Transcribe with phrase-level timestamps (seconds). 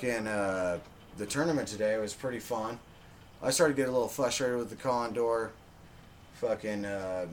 [0.00, 0.78] Fucking uh,
[1.18, 2.78] the tournament today was pretty fun.
[3.42, 5.50] I started to get a little frustrated with the Condor.
[6.40, 7.26] Fucking, uh,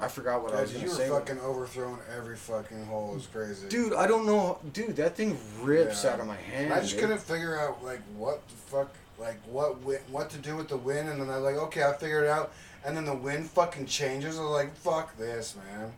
[0.00, 1.08] I forgot what I was gonna you were say.
[1.08, 3.10] fucking overthrowing every fucking hole.
[3.12, 3.66] It was crazy.
[3.68, 4.58] Dude, I don't know.
[4.72, 6.10] Dude, that thing rips Yeah.
[6.12, 6.72] out of my hand.
[6.72, 7.00] I just dude.
[7.00, 10.76] couldn't figure out like what the fuck, like what wi- what to do with the
[10.76, 12.52] wind, and then I was like, okay, I figured it out,
[12.84, 14.38] and then the wind fucking changes.
[14.38, 15.92] I was like, fuck this, man.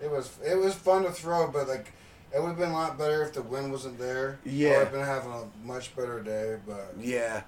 [0.00, 1.92] It was it was fun to throw, but like
[2.34, 4.38] it would have been a lot better if the wind wasn't there.
[4.44, 4.80] Yeah.
[4.80, 7.42] I've been having a much better day, but Yeah,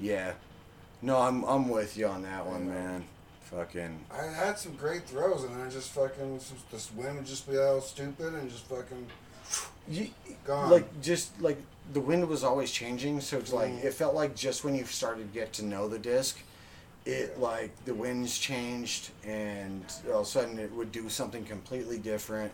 [0.00, 0.32] yeah.
[1.02, 3.04] No, I'm I'm with you on that one, man.
[3.50, 3.98] Fucking.
[4.10, 7.56] I had some great throws, and then I just fucking this wind would just be
[7.58, 9.06] all stupid and just fucking
[9.88, 10.08] You,
[10.44, 10.70] gone.
[10.70, 11.58] like just like
[11.92, 13.84] the wind was always changing, so it's like Mhm.
[13.84, 16.36] it felt like just when you started to get to know the disc,
[17.06, 17.42] it Yeah.
[17.42, 22.52] like the winds changed, and all of a sudden it would do something completely different.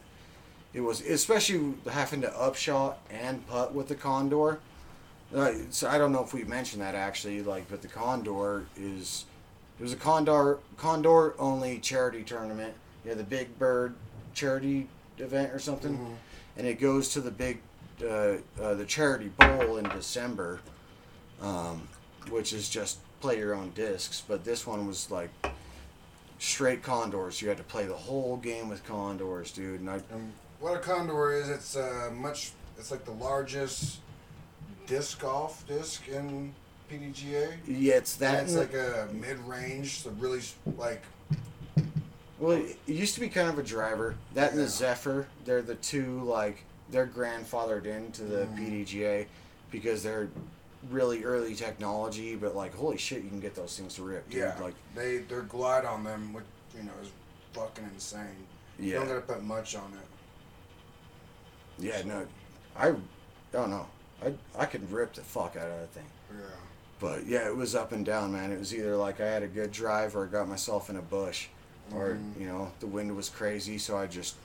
[0.75, 4.58] It was especially having to upshot and putt with the Condor.
[5.34, 9.25] Uh, so I don't know if we mentioned that actually, like, but the Condor is
[9.78, 12.75] it was a Condor Condor only charity tournament.
[13.05, 13.95] Yeah, the Big Bird
[14.34, 16.17] charity event or something Mhm.
[16.56, 17.61] and it goes to the big
[18.02, 20.58] uh, uh, the charity bowl in December,
[21.41, 21.86] um,
[22.30, 24.22] which is just play your own discs.
[24.27, 25.30] But this one was like
[26.41, 27.41] straight condors.
[27.41, 29.80] You had to play the whole game with condors, dude.
[29.80, 32.52] And I, And what a condor is, it's uh, much.
[32.78, 33.98] It's like the largest
[34.86, 36.52] disc golf disc in
[36.91, 37.56] PDGA.
[37.66, 38.41] yeah, it's that.
[38.41, 40.41] And it's like a mid-range, so really
[40.77, 41.02] like
[42.38, 44.16] well, it used to be kind of a driver.
[44.34, 48.58] That and the Zephyr, they're the two like they're grandfathered into the Mhm.
[48.86, 49.27] PDGA
[49.70, 50.28] because they're
[50.91, 52.34] really early technology.
[52.36, 54.40] But like, holy shit, you can get those things to rip, dude.
[54.40, 56.45] yeah, Like, they their glide on them, which
[56.77, 57.08] you know is
[57.55, 58.27] fucking insane.
[58.78, 58.84] Yeah.
[58.86, 60.07] You don't gotta put much on it.
[61.79, 62.27] Yeah, no,
[62.77, 62.95] I
[63.52, 63.86] don't know.
[64.24, 66.07] I I could rip the fuck out of that thing.
[66.30, 66.45] Yeah.
[67.01, 68.52] But yeah, it was up and down, man.
[68.52, 71.02] It was either like I had a good drive or I got myself in a
[71.02, 71.48] bush,
[71.92, 72.40] or Mhm.
[72.40, 74.36] you know the wind was crazy, so I just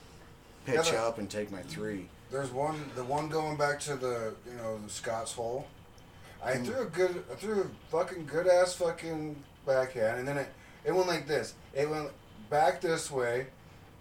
[0.66, 2.08] pitch Yeah, up and take my three.
[2.30, 5.66] There's one, the one going back to the, you know, the Scott's hole.
[6.44, 6.64] I Mm.
[6.66, 10.48] threw a good, I threw a fucking good ass fucking backhand, and then it,
[10.84, 11.54] it went like this.
[11.74, 12.10] It went
[12.50, 13.46] back this way,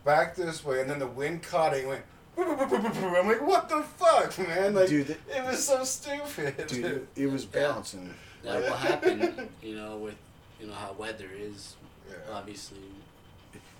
[0.04, 1.80] back this way, and then the wind caught it.
[1.80, 2.04] and went.
[3.18, 4.74] I'm like, what the fuck, man?
[4.76, 6.68] Like, Dude, th- it was so stupid.
[6.68, 7.62] Dude, it, it was Yeah.
[7.72, 8.14] bouncing.
[8.44, 10.16] That will happen, you know, with
[10.62, 11.76] you know how weather is.
[12.10, 12.16] Yeah.
[12.34, 12.78] Obviously,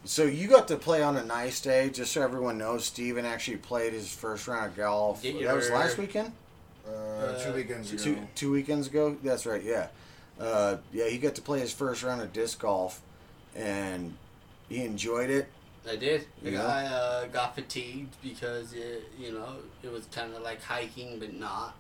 [0.06, 2.86] So you got to play on a nice day, just so everyone knows.
[2.86, 5.22] Stephen actually played his first round of golf.
[5.24, 6.32] Get that was your- last weekend.
[6.88, 8.04] Uh, two Uh, weekends ago.
[8.04, 9.16] two two weekends ago.
[9.24, 9.64] That's right.
[9.64, 9.88] Yeah,
[10.40, 11.08] uh, yeah.
[11.08, 13.02] He got to play his first round of disc golf,
[13.56, 14.16] and
[14.68, 15.48] he enjoyed it.
[15.88, 16.26] I did.
[16.44, 16.66] Yeah.
[16.66, 21.34] I uh, got fatigued because it, you know, it was kind of like hiking, but
[21.34, 21.76] not.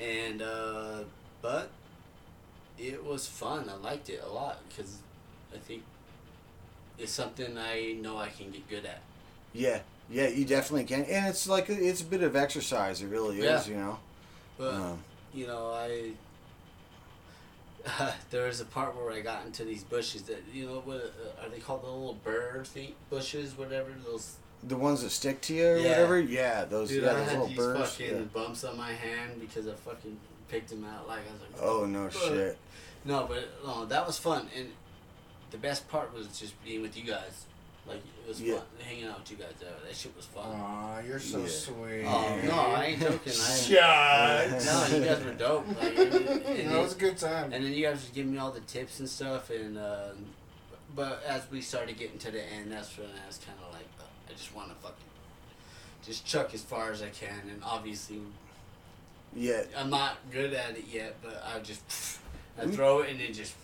[0.00, 1.00] And uh,
[1.42, 1.70] but
[2.78, 3.68] it was fun.
[3.68, 4.98] I liked it a lot because
[5.54, 5.82] I think
[6.98, 9.00] it's something I know I can get good at.
[9.52, 9.80] Yeah,
[10.10, 10.28] yeah.
[10.28, 13.02] You definitely can, and it's like it's a bit of exercise.
[13.02, 13.68] It really is.
[13.68, 13.74] Yeah.
[13.74, 13.98] You know.
[14.56, 14.98] But Um,
[15.34, 16.12] you know, I
[18.30, 21.44] there was a part where I got into these bushes that you know what uh,
[21.44, 25.54] are they called the little bird thing bushes whatever those the ones that stick to
[25.54, 25.90] you or Yeah.
[25.90, 26.20] whatever.
[26.20, 26.88] Yeah, those.
[26.88, 27.90] dude yeah, I those had these birds.
[27.96, 28.22] fucking yeah.
[28.32, 30.16] bumps on my hand because I fucking
[30.48, 32.22] picked them out like I was like Oh no fuck.
[32.22, 32.58] shit.
[33.04, 34.68] no but no that was fun and
[35.50, 37.44] the best part was just being with you guys
[37.86, 38.54] like it was Yeah.
[38.56, 41.48] fun hanging out with you guys there that shit was fun Aw, you're so Yeah.
[41.48, 42.04] sweet.
[42.06, 44.64] oh no I ain't joking I Shut.
[44.90, 46.08] no you guys were dope like, and, and
[46.58, 47.52] You then- it was a good time.
[47.52, 50.08] And then you guys were giving me all the tips and stuff, and uh,
[50.96, 53.86] but as we started getting to the end, that's when I was kind of like,
[54.00, 54.96] uh, I just want to fucking
[56.06, 58.20] just chuck as far as I can, and obviously
[59.34, 59.62] Yeah.
[59.76, 61.82] I'm not good at it yet, but I just
[62.60, 63.54] I throw it and then just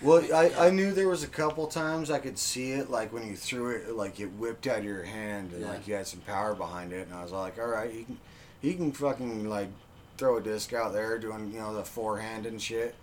[0.00, 3.26] Well, I, I knew there was a couple times I could see it, like when
[3.26, 5.68] you threw it, like it whipped out of your hand, and Yeah.
[5.70, 8.18] like you had some power behind it, and I was like, all right, he can,
[8.60, 9.68] he can fucking like
[10.16, 12.94] throw a disc out there doing you know the forehand and shit.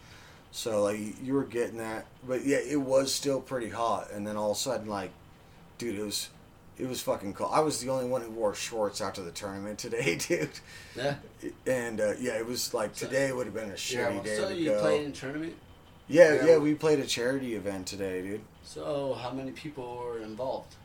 [0.52, 4.38] So like you were getting that, but yeah, it was still pretty hot, and then
[4.38, 5.12] all of a sudden like,
[5.78, 6.30] dude, it was.
[6.78, 7.48] It was fucking cool.
[7.54, 10.50] I was the only one who wore shorts out to the tournament today, dude.
[10.94, 11.16] yeah.
[11.66, 14.50] And uh, yeah, it was like today would have been a shitty well, day So
[14.50, 14.82] to you go.
[14.82, 15.56] played in tournament.
[16.08, 18.42] Yeah, Yeah, yeah, we- we played a charity event today, dude.
[18.64, 20.76] So how many people were involved?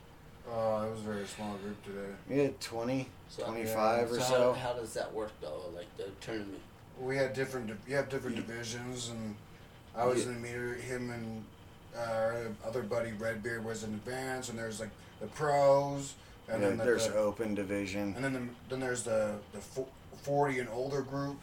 [0.49, 2.13] Oh, it was a very small group today.
[2.27, 4.53] We had 20, So, 25 or so so.
[4.53, 5.61] how, how does that work though?
[5.75, 6.59] Like the tournament.
[6.99, 7.67] We had different.
[7.67, 9.35] di- You have different Ye- divisions, and
[9.95, 10.29] I was Yeah.
[10.29, 10.73] in the meter.
[10.73, 11.45] Him and
[11.95, 14.89] uh, our other buddy Redbeard was in advance, and there's like
[15.19, 16.15] the pros,
[16.47, 18.13] And Yeah, then the, there's the- open division.
[18.15, 19.61] and then the, then there's the the
[20.23, 21.39] forty and older group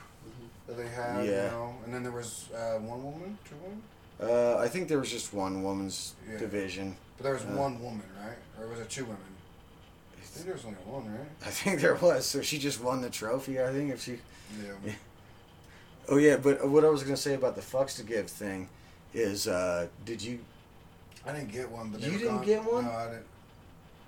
[0.69, 1.25] that they have.
[1.25, 1.51] You Yeah.
[1.51, 3.83] know, and then there was uh, one woman, two women,
[4.21, 6.39] Uh, I think there was just one woman's Yeah.
[6.39, 6.97] division.
[7.17, 7.57] but there was Uh.
[7.65, 8.37] one woman, right?
[8.61, 9.33] Or was it two women?
[10.17, 11.29] I think there was only one, right?
[11.47, 12.27] I think there was.
[12.27, 13.61] So she just won the trophy.
[13.61, 14.13] I think if she.
[14.63, 14.73] Yeah.
[14.85, 14.93] Yeah.
[16.11, 18.69] Oh yeah, but what I was gonna say about the fucks to give thing
[19.13, 20.39] is, uh, did you?
[21.27, 22.45] I didn't get one, but You didn't gone.
[22.47, 22.85] get one?
[22.87, 23.27] No, I didn't.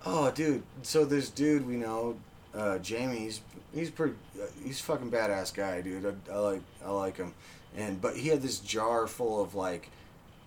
[0.06, 0.62] Oh, dude.
[0.82, 2.16] So this dude we know,
[2.54, 3.40] uh, Jamie's.
[3.72, 4.14] He's pretty.
[4.40, 6.06] Uh, he's a fucking badass guy, dude.
[6.06, 6.62] I, I like.
[6.84, 7.34] I like him.
[7.76, 9.88] And but he had this jar full of like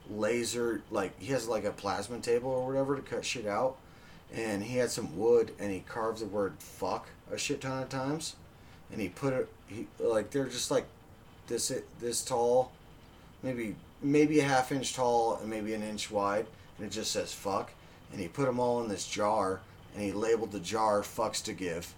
[0.09, 0.81] laser.
[0.91, 3.77] Like he has like a plasma table or whatever to cut shit out.
[4.33, 7.89] And he had some wood, and he carved the word "fuck" a shit ton of
[7.89, 8.35] times.
[8.91, 9.49] And he put it.
[9.67, 10.85] He like they're just like
[11.47, 12.71] this this tall,
[13.41, 16.45] maybe maybe a half inch tall and maybe an inch wide,
[16.77, 17.71] and it just says "fuck."
[18.11, 19.61] And he put them all in this jar,
[19.93, 21.93] and he labeled the jar "fucks to give."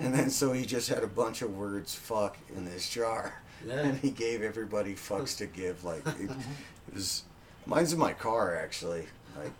[0.00, 3.80] And then so he just had a bunch of words "fuck" in this jar, Yeah.
[3.80, 6.30] and he gave everybody "fucks to give." Like it, it
[6.94, 7.22] was,
[7.66, 9.06] mine's in my car actually.
[9.36, 9.52] Like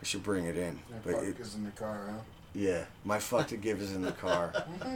[0.00, 2.18] I should bring it in, Yeah, but fuck it, is in the car, huh?
[2.54, 4.52] yeah, my fuck to give is in the car.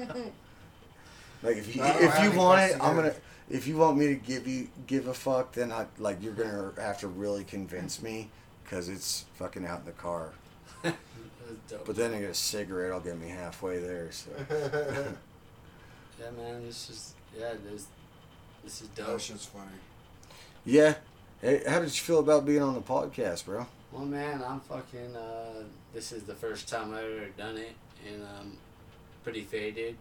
[1.42, 3.14] Like if you I if you want it, to I'm gonna.
[3.48, 6.72] If you want me to give you give a fuck, then I like you're gonna
[6.78, 8.30] have to really convince me
[8.64, 10.32] because it's fucking out in the car.
[11.46, 11.84] That's dope.
[11.86, 14.10] But then I get a cigarette, I'll get me halfway there.
[14.12, 17.86] So yeah, man, this is yeah, this
[18.64, 19.06] this is dope.
[19.06, 19.66] that shit's funny.
[20.64, 20.94] yeah.
[21.40, 23.66] Hey, how did you feel about being on the podcast, bro?
[23.92, 25.14] Well, man, I'm fucking.
[25.14, 27.74] Uh, this is the first time I've ever done it,
[28.10, 28.56] and I'm
[29.22, 29.96] pretty faded.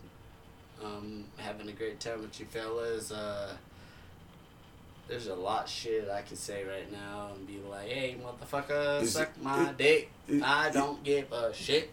[0.83, 3.12] Um, having a great time with you fellas.
[3.12, 3.56] Uh,
[5.07, 9.13] there's a lot shit I could say right now and be like, "Hey, motherfucker, Is
[9.13, 11.92] suck it- my it- dick." it- I don't give a shit.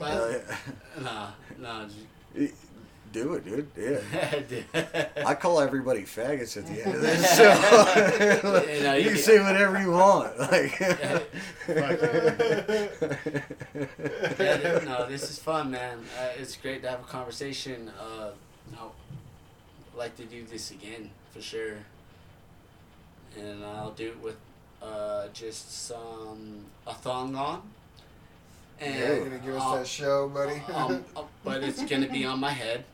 [0.00, 0.34] Uh,
[0.96, 1.28] But nah,
[1.58, 1.86] nah.
[2.34, 2.54] it-
[3.12, 3.66] do it, dude.
[3.74, 5.08] Yeah.
[5.26, 9.40] I call everybody faggots at the end of this, so You know, you you say
[9.40, 10.38] whatever you want.
[10.38, 10.78] Like,
[14.38, 15.98] yeah, no, this is fun, man.
[16.18, 17.90] Uh, it's great to have a conversation.
[18.00, 18.30] Uh,
[18.72, 21.78] I'd like to do this again for sure,
[23.38, 24.36] and I'll do it with
[24.82, 27.62] uh, just some a thong on.
[28.80, 30.62] And Yeah, you gonna give us I'll- that show, buddy?
[30.74, 32.84] um, uh, but it's gonna be on my head.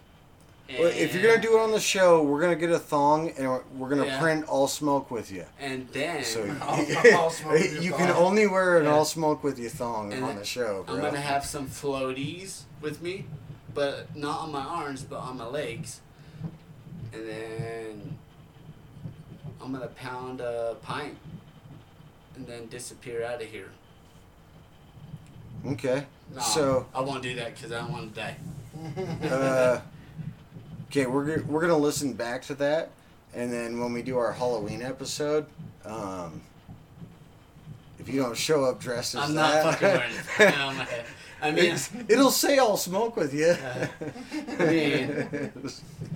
[0.69, 3.47] Well, if you're gonna do it on the show, we're gonna get a thong and
[3.49, 4.21] we're, we're gonna Yeah.
[4.21, 5.44] print all smoke with you.
[5.61, 6.85] and then So All-
[7.17, 8.91] all smoke with you can only wear an Yeah.
[8.94, 10.97] all smoke with you thong And on the show, bro.
[10.97, 13.27] I'm gonna have some floaties with me,
[13.73, 16.00] but not on my arms, but on my legs.
[17.12, 18.19] And then
[19.67, 21.17] I'm gonna pound a pint
[22.37, 23.71] and then disappear out of here.
[25.67, 26.07] okay.
[26.33, 28.37] No, So, I won't do that because I don't want to die.
[29.29, 29.81] uh,
[30.89, 32.91] okay, we're we're gonna listen back to that,
[33.35, 35.47] and then when we do our Halloween episode,
[35.85, 36.41] um,
[37.99, 40.85] if you don't show up dressed as I'm that, not fucking wearing it on my
[40.85, 41.07] head.
[41.43, 43.50] I mean, it's- it'll say I'll smoke with you.
[43.53, 45.52] I mean-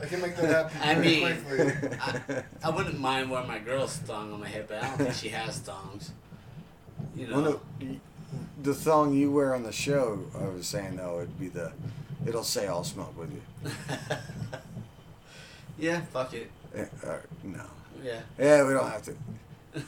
[0.02, 1.98] I can make that happen I pretty mean- quickly.
[2.00, 5.14] I, I wouldn't mind wearing my girl's thong on my head, but I don't think
[5.14, 6.12] she has thongs.
[7.16, 7.40] You know.
[7.42, 7.96] Well, no,
[8.62, 11.72] the thong you wear on the show, I was saying though, it'd be the,
[12.26, 13.70] it'll say I'll smoke with you.
[15.78, 16.50] yeah, fuck it.
[16.74, 17.62] Eh, uh, no.
[18.02, 18.20] Yeah.
[18.38, 19.14] Yeah, we don't have to.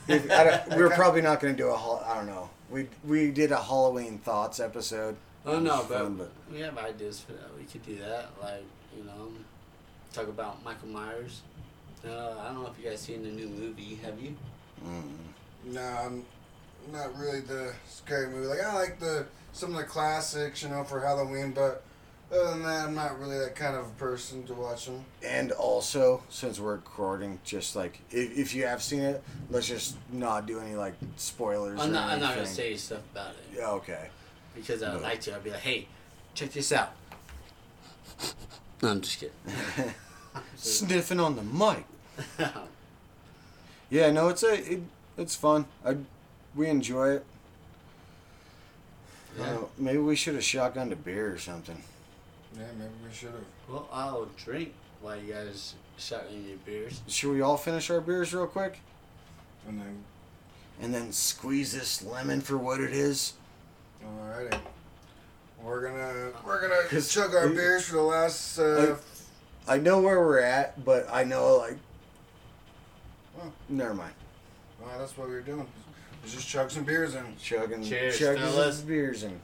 [0.07, 1.75] If, I don't, we're probably not going to do a.
[1.75, 2.49] hol- I don't know.
[2.73, 5.15] We we did a Halloween thoughts episode.
[5.45, 7.55] Oh no, but, Fun, but- we have ideas for that.
[7.55, 8.63] We could do that, like
[8.97, 9.31] you know,
[10.11, 11.41] talk about Michael Myers.
[12.03, 13.99] Uh, I don't know if you guys seen the new movie.
[14.03, 14.35] Have you?
[14.83, 15.03] Mm.
[15.65, 16.25] No, I'm
[16.91, 18.47] not really the scary movie.
[18.47, 21.83] Like I like the some of the classics, you know, for Halloween, but
[22.33, 25.03] other than that, I'm not really that kind of person to watch them.
[25.23, 29.95] And also, since we're recording, just like if, if you have seen it, let's just
[30.11, 31.79] not do any like spoilers.
[31.79, 32.09] I'm or not.
[32.11, 34.09] I'm not gonna say stuff about it Yeah, okay.
[34.55, 35.07] because I would No.
[35.07, 35.35] like to.
[35.35, 35.87] I'd be like, hey,
[36.33, 36.93] check this out.
[38.81, 39.35] No, I'm just kidding.
[40.55, 41.85] Sniffing on the mic.
[43.89, 44.81] Yeah, no, it's a it,
[45.19, 45.65] it's fun.
[45.85, 45.97] I
[46.55, 47.25] we enjoy it.
[49.37, 49.43] Yeah.
[49.45, 51.83] Uh, maybe we should have shotgunned a beer or something.
[52.57, 53.43] Yeah, maybe we should have.
[53.69, 57.01] well, I'll drink while you guys shot in your beers.
[57.07, 58.79] Should we all finish our beers real quick?
[59.67, 60.03] And then,
[60.81, 63.33] And then squeeze this lemon for what it is?
[64.05, 64.59] alrighty.
[65.61, 68.59] We're gonna we're gonna 'Cause chug our we- beers for the last.
[68.59, 68.97] Uh,
[69.67, 71.77] I know where we're at, but I know, like.
[73.39, 73.51] Oh.
[73.69, 74.13] Never mind.
[74.81, 75.65] well, that's what we were doing.
[76.21, 77.23] Let's just chug some beers in.
[77.41, 78.77] Chugging, Cheers, chugging fellas.
[78.77, 79.39] these beers and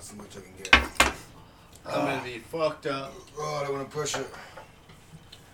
[0.00, 1.14] That's as much I can get.
[1.84, 3.12] I'm gonna be fucked up.
[3.38, 4.26] Oh, I don't want to push it.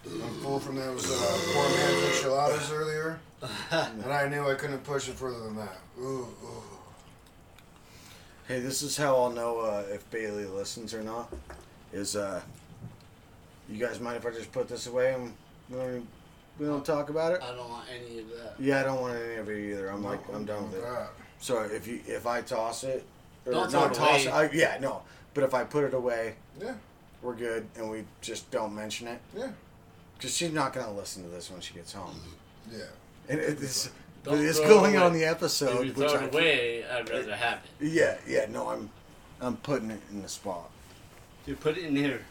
[0.07, 3.19] I'm full from those uh, poor man's enchiladas earlier,
[3.73, 5.79] and I knew I couldn't push it further than that.
[5.99, 6.63] Ooh, ooh.
[8.47, 11.35] Hey, this is how I'll know uh, if Bailey listens or not.
[11.93, 12.41] Is uh,
[13.69, 15.33] you guys mind if I just put this away and
[15.69, 16.09] we don't,
[16.61, 17.43] we don't talk about it?
[17.43, 18.55] I don't want any of that.
[18.61, 19.89] Yeah, I don't want any of it either.
[19.89, 20.85] I'm like, I'm done with it.
[21.41, 23.05] So if you if I toss it,
[23.47, 24.45] or Don't not throw it toss away.
[24.47, 25.03] it, I, yeah, no.
[25.35, 26.75] But if I put it away, Yeah,
[27.23, 29.51] we're good, and we just don't mention it yeah,
[30.17, 32.19] because she's not gonna listen to this when she gets home.
[32.73, 32.85] yeah.
[33.29, 33.91] And it is,
[34.25, 35.05] Don't it's throw it going away.
[35.05, 37.87] on the If episode, you which throw I it away, I'd rather have it.
[37.93, 38.47] yeah, yeah.
[38.51, 38.91] No, I'm
[39.41, 40.71] I'm putting it in the spot.
[41.45, 42.23] You put it in here.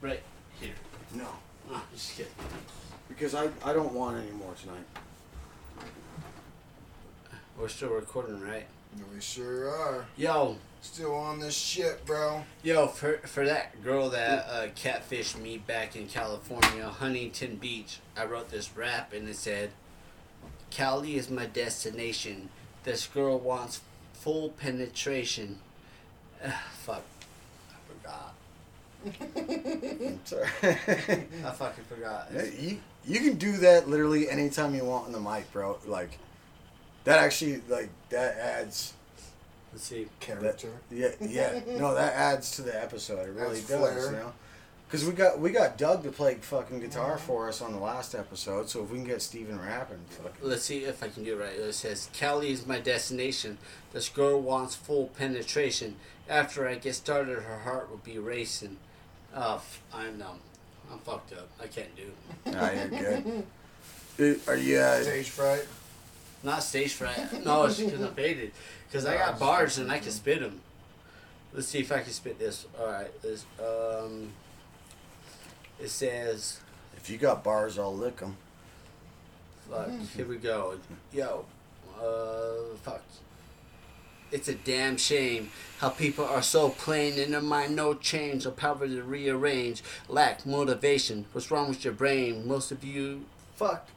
[0.00, 0.22] Right
[0.60, 0.74] here.
[1.14, 1.26] No,
[1.70, 2.32] Oh, just kidding.
[3.08, 4.84] because I I don't want any more tonight.
[7.58, 8.66] We're still recording, right?
[9.14, 10.06] We sure are.
[10.16, 12.44] Yo, Still on this shit, bro.
[12.62, 18.24] yo, for for that girl that uh, catfished me back in California, Huntington Beach, I
[18.24, 19.70] wrote this rap and it said,
[20.70, 22.48] "Cali is my destination.
[22.84, 23.80] This girl wants
[24.12, 25.58] full penetration."
[26.44, 26.52] Ugh,
[26.84, 27.02] fuck,
[27.72, 28.34] I forgot.
[29.36, 30.46] I'm sorry.
[30.62, 32.28] I fucking forgot.
[32.56, 35.78] You you can do that literally anytime you want on the mic, bro.
[35.86, 36.18] Like
[37.04, 38.94] that actually like that adds
[39.72, 40.08] Let's see.
[40.20, 40.68] Character.
[40.90, 43.28] yeah yeah no that adds to the episode.
[43.28, 44.06] It really Adds does, flair.
[44.06, 44.32] you know.
[44.86, 48.14] Because we got we got Doug to play fucking guitar for us on the last
[48.14, 51.38] episode, so if we can get Stephen rapping, fucking Let's see if I can do
[51.38, 51.52] it right.
[51.52, 53.58] It says, Cali is my destination.
[53.92, 55.96] This girl wants full penetration.
[56.26, 58.78] After I get started, her heart will be racing.
[59.34, 60.40] Oh, f- I'm numb.
[60.90, 61.50] I'm fucked up.
[61.62, 62.04] I can't do
[62.46, 62.54] it.
[62.54, 63.46] nah, you're good.
[64.16, 64.78] Dude, Are you?
[64.78, 65.66] Uh, Stage fright.
[66.42, 67.44] Not stage fright.
[67.44, 68.52] No, it's because I'm faded.
[68.86, 70.60] Because I got bars and I can spit them.
[71.52, 72.66] Let's see if I can spit this.
[72.80, 73.20] Alright.
[73.22, 74.30] This, um,
[75.80, 76.60] it says,
[76.96, 78.36] if you got bars, I'll lick them.
[79.70, 79.90] Fuck.
[80.16, 80.78] Here we go.
[81.12, 81.44] Yo.
[82.00, 82.76] Uh.
[82.82, 83.02] Fuck.
[84.30, 88.50] It's a damn shame how people are so plain in their mind, no change, no
[88.50, 91.24] power to rearrange, lack motivation.
[91.32, 92.46] What's wrong with your brain?
[92.46, 93.24] Most of you,
[93.56, 93.88] fuck,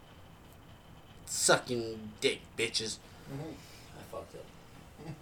[1.31, 2.97] sucking dick, bitches.
[3.31, 3.53] Mm-hmm.
[3.97, 4.45] I fucked up.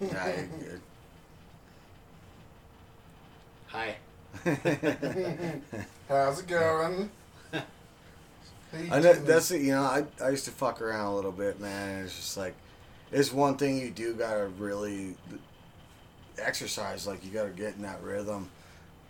[0.00, 0.26] Nah,
[0.62, 0.80] you're
[3.68, 3.96] Hi.
[6.08, 7.10] How's it going?
[7.52, 9.62] I know that's it.
[9.62, 12.04] You know, I I used to fuck around a little bit, man.
[12.04, 12.54] It's just like,
[13.12, 15.16] it's one thing you do gotta really
[16.38, 17.06] exercise.
[17.06, 18.50] Like you gotta get in that rhythm.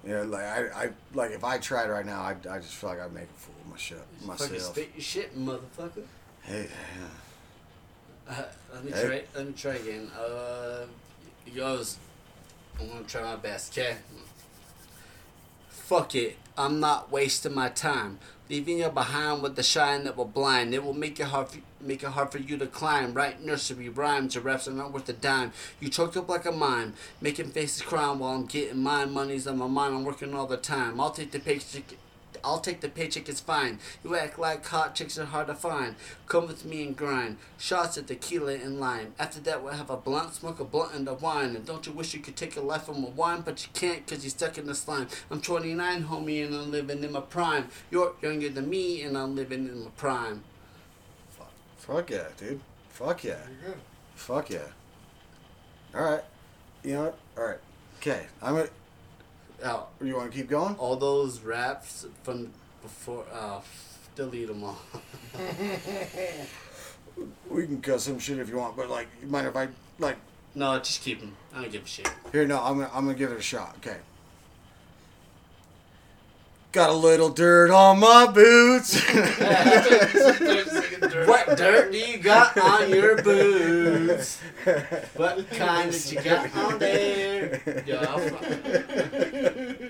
[0.04, 2.90] You know, like I, I like if I tried right now, I, I just feel
[2.90, 4.75] like I'd make a fool of my shit, Fucking myself.
[4.75, 6.04] spit your shit, motherfucker.
[6.50, 6.66] Hey,
[8.28, 8.42] Uh,
[8.75, 9.07] let me Hey.
[9.07, 9.23] try.
[9.37, 10.11] Let me try again.
[10.11, 10.87] Uh,
[11.54, 11.97] goes.
[12.80, 13.71] I'm gonna try my best.
[13.78, 13.99] Okay.
[15.69, 16.38] Fuck it.
[16.59, 18.19] I'm not wasting my time.
[18.49, 20.75] Leaving you behind with the shine that will blind.
[20.75, 21.50] It will make it hard.
[21.50, 23.14] For, make it hard for you to climb.
[23.14, 25.52] Right nursery rhymes or raps are not worth a dime.
[25.78, 29.12] You choked up like a mime, making faces crying while I'm getting mine.
[29.12, 29.95] Money's on my mind.
[29.95, 31.00] I'm working all the time.
[31.00, 31.95] I'll take the paycheck.
[32.42, 33.78] I'll take the paycheck, it's fine.
[34.04, 35.97] You act like hot chicks are hard to find.
[36.26, 37.38] Come with me and grind.
[37.59, 39.14] Shots of tequila and lime.
[39.18, 41.56] After that, we'll have a blunt, smoke a blunt and a wine.
[41.56, 44.04] And don't you wish you could take a life from a wine, but you can't
[44.04, 45.09] because you're stuck in the slime.
[45.30, 47.68] I'm 29, homie, and I'm living in my prime.
[47.90, 50.42] You're younger than me, and I'm living in my prime.
[51.78, 52.61] fuck yeah, dude.
[52.88, 53.38] Fuck yeah.
[53.64, 53.78] Good.
[54.14, 54.59] Fuck yeah.
[55.94, 56.25] All right.
[56.85, 57.18] You know what?
[57.38, 57.59] All right.
[57.99, 58.26] Okay.
[58.42, 58.68] I'm gonna.
[59.64, 60.74] Oh, You want to keep going?
[60.76, 62.50] all those raps from
[62.82, 63.60] before, uh,
[64.16, 64.78] delete them all.
[67.50, 70.16] We can cut some shit if you want, but like, you mind if I like?
[70.54, 71.36] no, just keep them.
[71.54, 72.10] I don't give a shit.
[72.32, 73.74] Here, no, I'm gonna, I'm gonna give it a shot.
[73.78, 73.98] Okay.
[76.72, 78.94] Got a little dirt on my boots.
[81.26, 84.38] what dirt do you got on your boots?
[85.16, 87.82] What kind that you got on there?
[87.84, 88.20] Yo, I'll,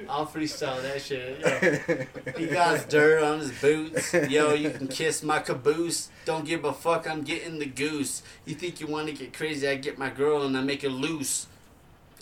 [0.08, 1.38] I'll freestyle that shit.
[1.40, 2.38] Yo.
[2.38, 4.14] He got dirt on his boots.
[4.14, 6.08] Yo, you can kiss my caboose.
[6.24, 8.22] Don't give a fuck, I'm getting the goose.
[8.46, 9.68] You think you want to get crazy?
[9.68, 11.46] I get my girl and I make her loose.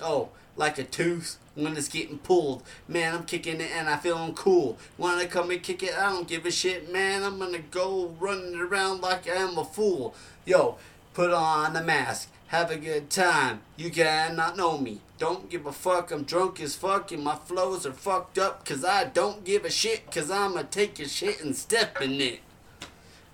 [0.02, 2.62] Oh, like a tooth when it's getting pulled.
[2.86, 4.78] Man, I'm kicking it and I feeling cool.
[4.96, 5.98] Wanna come and kick it?
[5.98, 7.22] I don't give a shit, man.
[7.22, 10.14] I'm gonna go running around like I am a fool.
[10.46, 10.76] Yo,
[11.14, 12.30] put on the mask.
[12.48, 13.60] Have a good time.
[13.76, 15.00] You cannot know me.
[15.18, 16.10] Don't give a fuck.
[16.12, 18.64] I'm drunk as fuck and my flows are fucked up.
[18.64, 20.10] Cause I don't give a shit.
[20.10, 22.40] Cause I'ma take your shit and step in it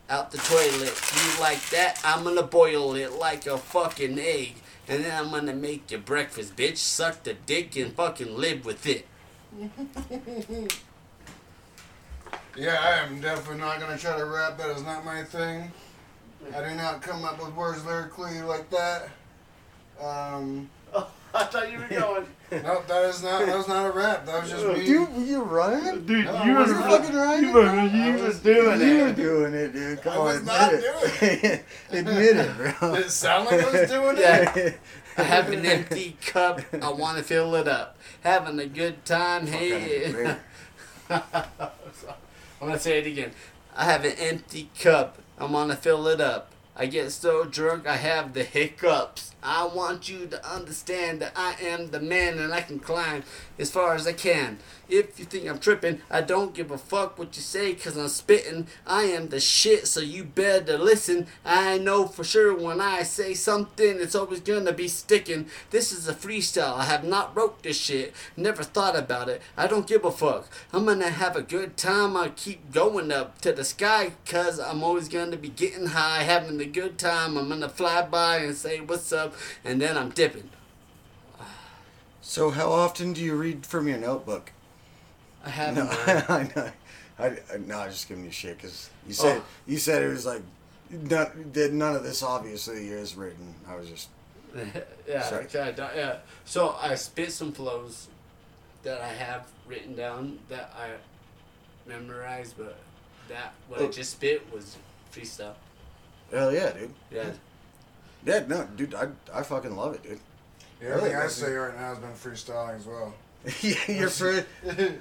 [0.09, 1.01] out the toilet.
[1.15, 2.01] You like that?
[2.05, 4.55] I'm gonna boil it like a fucking egg.
[4.87, 6.77] And then I'm gonna make you breakfast, bitch.
[6.77, 9.07] Suck the dick and fucking live with it.
[12.57, 14.57] Yeah, I am definitely not gonna try to rap.
[14.59, 15.73] That is not my thing.
[16.55, 19.09] I do not come up with words lyrically like that.
[20.01, 20.71] Um,
[21.37, 22.27] I thought you were going.
[22.63, 23.45] nope, that is not.
[23.45, 24.25] That was not a rap.
[24.25, 24.87] That was just me.
[24.87, 26.07] Dude, you running?
[26.07, 27.43] Dude, No, you were was wasn't fucking right.
[27.43, 30.01] You were, I you was was doing You were doing it, dude.
[30.03, 31.65] Come I on, was admit not it.
[31.91, 32.95] admit it, bro.
[32.95, 34.21] Did it sound like I was doing it?
[34.21, 34.71] Yeah.
[35.17, 36.61] I have an empty cup.
[36.81, 37.99] I want to fill it up.
[38.23, 39.49] Having a good time.
[39.49, 40.37] Hey.
[41.11, 41.19] I'm
[42.61, 43.33] gonna say it again.
[43.77, 45.19] I have an empty cup.
[45.39, 46.54] I want to fill it up.
[46.77, 49.33] I get so drunk I have the hiccups.
[49.45, 53.23] I want you to understand that I am the man and I can climb
[53.59, 54.59] as far as I can.
[54.89, 58.09] If you think I'm tripping, I don't give a fuck what you say cause I'm
[58.09, 58.67] spitting.
[58.87, 61.27] I am the shit so you better listen.
[61.45, 65.47] I know for sure when I say something it's always gonna be sticking.
[65.71, 66.77] This is a freestyle.
[66.77, 68.15] I have not wrote this shit.
[68.37, 69.41] Never thought about it.
[69.57, 70.49] I don't give a fuck.
[70.73, 72.17] I'm gonna have a good time.
[72.17, 76.61] I keep going up to the sky cause I'm always gonna be getting high, having
[76.61, 77.39] a good time.
[77.39, 79.35] I'm gonna fly by and say what's up
[79.65, 80.51] and then I'm dipping.
[82.27, 84.51] So, how often do you read from your notebook?
[85.45, 85.85] I haven't.
[85.85, 85.91] No.
[86.35, 86.71] I know.
[87.19, 89.45] I, I, no, I'm just giving you shit because you said Oh.
[89.67, 90.41] you said it was like
[90.91, 93.55] none, that none of this obviously is written.
[93.69, 94.09] I was just
[95.07, 96.17] yeah, okay, yeah.
[96.47, 98.09] So I spit some flows
[98.85, 100.93] that I have written down that I
[101.89, 102.79] memorized, but
[103.29, 103.91] that what I Oh.
[103.91, 104.77] just spit was
[105.13, 105.55] freestyle.
[106.33, 106.95] hell yeah, dude.
[107.13, 107.31] Yeah.
[108.25, 110.21] Yeah, no, dude, I, I fucking love it, dude.
[110.85, 113.15] Yeah, everything I say right now has been freestyling as well.
[113.63, 114.33] yeah, you're for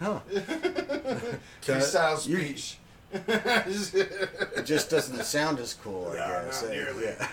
[0.01, 0.19] huh?
[1.61, 2.77] Freestyle You- speech.
[3.15, 6.61] It just doesn't sound as cool, I No, guess.
[6.63, 7.03] not nearly.
[7.05, 7.27] Yeah.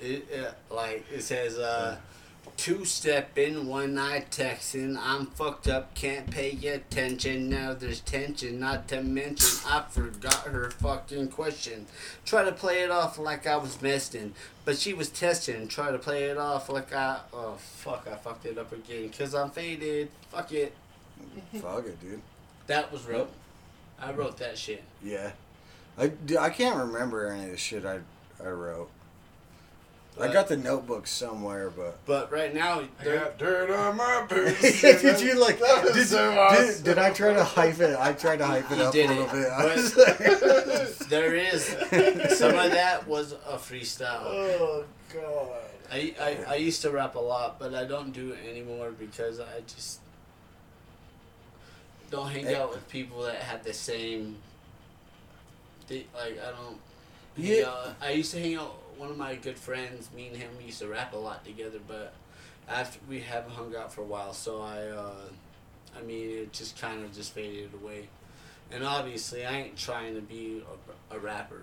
[0.00, 0.26] It,
[0.70, 1.96] uh, like it says, uh,
[2.56, 4.98] two step in, one night texting.
[5.00, 7.50] I'm fucked up, can't pay attention.
[7.50, 11.86] Now there's tension, not to mention I forgot her fucking question.
[12.24, 15.68] Try to play it off like I was messing, but she was testing.
[15.68, 17.20] Try to play it off like I.
[17.32, 19.10] Oh fuck, I fucked it up again.
[19.10, 20.10] Cause I'm faded.
[20.30, 20.74] Fuck it.
[21.54, 22.20] Fuck it, dude.
[22.66, 23.30] That was wrote.
[24.00, 24.82] I wrote that shit.
[25.02, 25.30] Yeah,
[25.98, 28.00] I, I can't remember any of the shit I
[28.42, 28.90] I wrote.
[30.18, 34.80] I got the notebook somewhere, but But right now, I got dirt on my boots.
[34.80, 35.58] did you like?
[35.60, 36.84] That was Did, so did, awesome.
[36.84, 37.96] did I try to hype it?
[37.98, 39.52] I tried to hype it You up did a little it, bit.
[39.52, 41.64] I but- was like- there is
[42.38, 44.22] some of that was a freestyle.
[44.24, 45.62] Oh god.
[45.92, 49.38] I, I, I used to rap a lot, but I don't do it anymore because
[49.38, 50.00] I just
[52.10, 52.54] don't hang Hey.
[52.56, 54.36] out with people that have the same.
[55.88, 56.78] They, like I don't.
[57.36, 57.56] Yeah.
[57.56, 57.92] Yeah.
[58.00, 58.74] I used to hang out.
[58.96, 61.78] One of my good friends, me and him, we used to rap a lot together,
[61.86, 62.14] but
[62.68, 65.10] after we haven't hung out for a while, so I, uh,
[65.98, 68.08] I mean, it just kind of just faded away.
[68.72, 70.62] And obviously, I ain't trying to be
[71.10, 71.60] a, a rapper,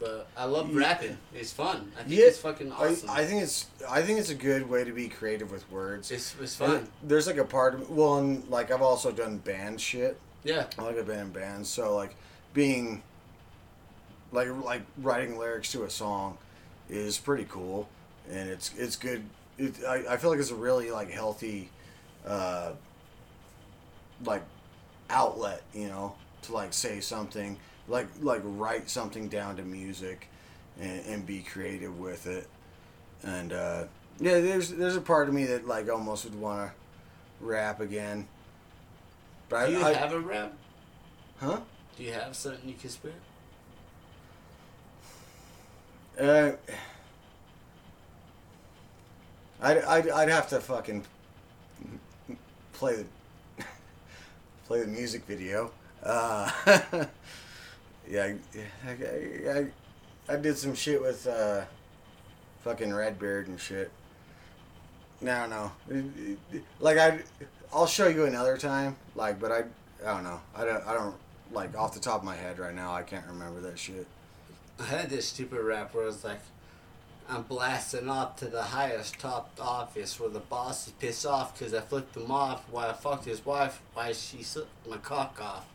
[0.00, 0.78] but I love Yeah.
[0.80, 1.18] rapping.
[1.34, 1.92] It's fun.
[1.98, 3.10] I think Yeah, it's fucking awesome.
[3.10, 6.10] I think it's I think it's a good way to be creative with words.
[6.10, 6.88] It's it's And fun.
[7.02, 10.18] There's like a part of well, and like I've also done band shit.
[10.42, 10.66] Yeah.
[10.78, 12.14] I like a band bands, so like
[12.54, 13.02] being
[14.32, 16.38] like like writing lyrics to a song
[16.92, 17.88] is pretty cool,
[18.30, 19.24] and it's it's good.
[19.58, 21.70] It, I, I feel like it's a really like healthy,
[22.26, 22.72] uh,
[24.24, 24.42] like
[25.10, 30.28] outlet, you know, to like say something, like like write something down to music,
[30.80, 32.48] and, and be creative with it,
[33.22, 33.84] and uh,
[34.20, 38.26] yeah, there's there's a part of me that like almost would want to rap again.
[39.48, 40.52] But Do you I, I, have a rap?
[41.40, 41.60] huh?
[41.96, 43.14] Do you have something you can spit?
[46.20, 46.52] Uh,
[49.60, 51.04] I'd, I'd, I'd have to fucking
[52.74, 53.64] play the
[54.66, 55.70] play the music video.
[56.02, 56.50] Uh,
[58.08, 58.34] yeah,
[58.86, 59.66] I, I,
[60.28, 61.62] I, did some shit with uh,
[62.64, 63.90] fucking Redbeard and shit.
[65.20, 65.72] No, no,
[66.80, 67.20] like I,
[67.72, 68.96] I'll show you another time.
[69.14, 69.58] Like, but I,
[70.04, 70.40] I don't know.
[70.56, 71.14] I don't, I don't
[71.52, 72.92] like off the top of my head right now.
[72.92, 74.06] I can't remember that shit.
[74.78, 76.40] I had this stupid rap where it's like,
[77.28, 81.72] I'm blasting off to the highest top office where the boss is pissed off because
[81.72, 85.66] I flipped him off while I fucked his wife while she sucked my cock off.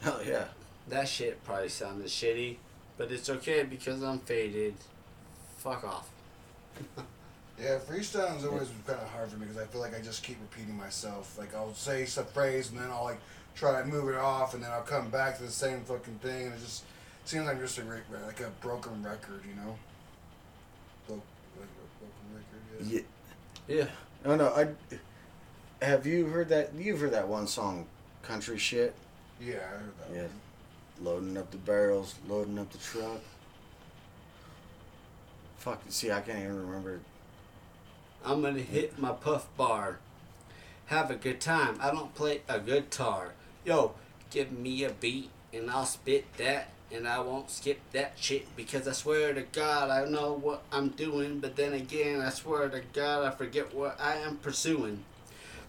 [0.00, 0.46] Hell yeah.
[0.88, 2.56] That shit probably sounded shitty,
[2.98, 4.74] but it's okay because I'm faded.
[5.58, 6.10] Fuck off.
[7.60, 10.24] Yeah, freestyling's always been kind of hard for me because I feel like I just
[10.24, 11.38] keep repeating myself.
[11.38, 13.20] Like I'll say some phrase and then I'll like
[13.54, 16.46] try to move it off and then I'll come back to the same fucking thing
[16.46, 16.82] and it just
[17.24, 19.76] seems like just a re- like a broken record, you know.
[21.08, 21.68] So Like
[22.02, 23.00] a record, yeah.
[23.68, 23.76] Yeah.
[23.76, 23.86] Yeah.
[24.24, 24.68] Oh no, I.
[25.84, 26.74] Have you heard that?
[26.74, 27.86] You've heard that one song,
[28.22, 28.94] "Country Shit."
[29.40, 30.14] Yeah, I heard that.
[30.14, 30.22] Yeah.
[30.22, 30.30] one.
[31.02, 33.20] Loading up the barrels, loading up the truck.
[35.58, 35.82] Fuck.
[35.88, 37.00] See, I can't even remember.
[38.24, 39.98] I'm gonna hit my puff bar.
[40.86, 41.78] Have a good time.
[41.80, 43.32] I don't play a guitar.
[43.64, 43.94] Yo,
[44.30, 48.86] give me a beat and I'll spit that and I won't skip that shit because
[48.86, 52.82] I swear to God I know what I'm doing, but then again I swear to
[52.92, 55.04] God I forget what I am pursuing.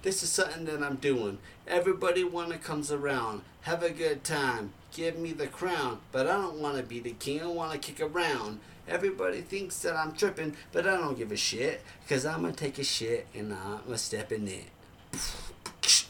[0.03, 1.39] This is something that I'm doing.
[1.67, 6.59] Everybody wanna comes around, have a good time, give me the crown, but I don't
[6.59, 7.41] wanna be the king.
[7.41, 8.59] I wanna kick around.
[8.87, 12.77] Everybody thinks that I'm tripping, but I don't give a shit, cause I'm gonna take
[12.77, 14.65] a shit and I'm gonna step in it.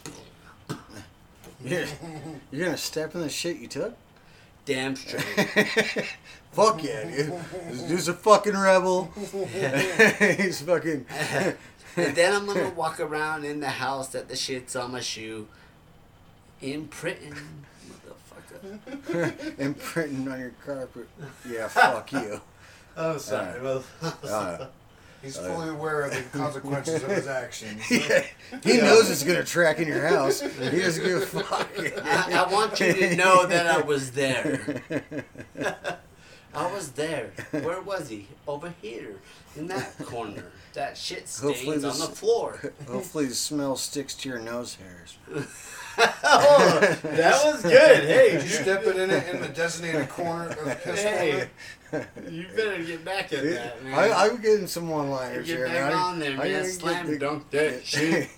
[1.63, 1.85] You're,
[2.51, 3.95] you're gonna step in the shit you took?
[4.65, 5.23] Damn straight.
[6.51, 7.33] Fuck yeah, dude.
[7.69, 9.11] This dude's a fucking rebel.
[10.19, 11.05] He's fucking.
[11.97, 15.47] and then I'm gonna walk around in the house that the shit's on my shoe.
[16.61, 17.35] Imprinting,
[17.91, 19.59] motherfucker.
[19.59, 21.07] imprinting on your carpet.
[21.49, 22.41] Yeah, fuck you.
[22.97, 23.61] Oh, sorry.
[23.61, 23.83] Well,
[24.23, 24.67] Uh,
[25.25, 25.47] He's yeah.
[25.47, 27.81] fully aware of the consequences of his actions.
[27.89, 28.25] yeah,
[28.63, 30.41] he knows it's gonna track in your house.
[30.75, 31.67] He doesn't give a fuck.
[32.05, 34.83] I, I want you to know that I was there.
[36.53, 37.31] I was there.
[37.51, 38.27] Where was he?
[38.47, 39.15] Over here,
[39.55, 40.51] in that corner.
[40.73, 42.73] That shit Hopefully stains on the floor.
[42.87, 45.17] Hopefully, the smell sticks to your nose hairs.
[45.97, 48.03] oh, that was good.
[48.03, 51.49] Hey, Did you step it in it in the designated corner of the piss Hey.
[52.29, 53.93] You better get back at that, man.
[53.93, 55.93] I, I'm getting some one-liners Get back man.
[55.93, 56.51] on there, I man.
[56.53, 58.29] gotta Slam get- dunk that shit.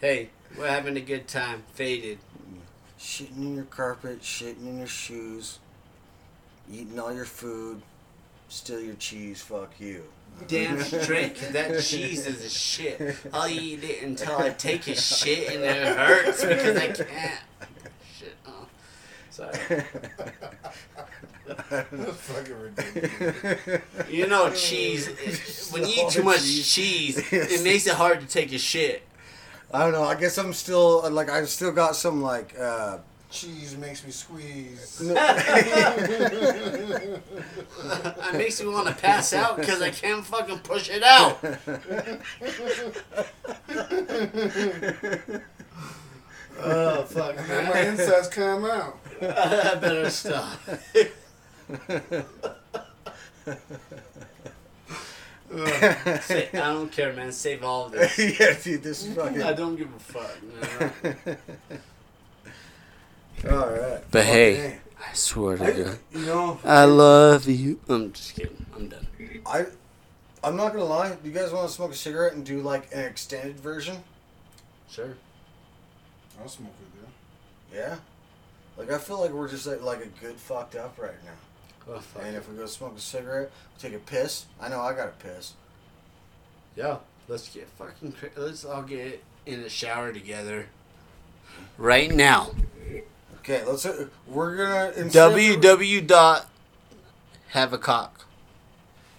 [0.00, 1.62] Hey, we're having a good time.
[1.74, 2.18] Faded.
[2.98, 5.58] Shitting in your carpet, shitting in your shoes,
[6.72, 7.82] eating all your food,
[8.48, 9.42] steal your cheese.
[9.42, 10.04] Fuck you.
[10.46, 13.16] Damn straight, 'cause that cheese is a shit.
[13.32, 17.40] I'll eat it until I take a shit and it hurts because I can't.
[18.18, 18.34] Shit.
[18.46, 18.66] Oh.
[19.30, 19.52] Sorry.
[21.46, 23.80] That's fucking ridiculous.
[24.10, 25.08] You know, cheese.
[25.72, 27.50] when you eat too much cheese, Yes.
[27.52, 29.02] it makes it hard to take a shit.
[29.72, 30.04] I don't know.
[30.04, 32.54] I guess I'm still like I've still got some like.
[32.58, 32.98] uh
[33.30, 35.00] Cheese makes me squeeze.
[38.24, 41.38] It makes me want to pass out because I can't fucking push it out.
[46.64, 48.98] Oh fuck, And my insides come out.
[49.20, 50.58] I better stop.
[56.22, 57.30] Say, I don't care, man.
[57.30, 58.18] Save all of this.
[58.40, 59.42] yeah, dude, this is fucking.
[59.42, 61.38] I don't give a fuck, man.
[63.50, 64.00] All right.
[64.10, 67.80] But hey, Hey, I swear to I, God, you know, I love you.
[67.88, 68.64] I'm just kidding.
[68.74, 69.06] I'm done.
[69.44, 69.66] I,
[70.44, 71.10] I'm not gonna lie.
[71.10, 74.04] Do you guys want to smoke a cigarette and do like an extended version?
[74.90, 75.16] Sure.
[76.40, 77.78] I'll smoke with you.
[77.78, 77.96] Yeah.
[78.76, 81.32] Like I feel like we're just like, like a good fucked up right now.
[81.88, 82.02] Oh.
[82.20, 84.46] And if we go smoke a cigarette, take a piss.
[84.60, 85.54] I know I got a piss.
[86.76, 88.14] Yeah, let's get fucking.
[88.36, 90.66] Let's all get in a shower together.
[91.76, 92.52] Right now.
[93.40, 93.84] Okay, let's.
[93.84, 96.48] Uh, we're gonna www dot
[97.48, 98.26] have a cock.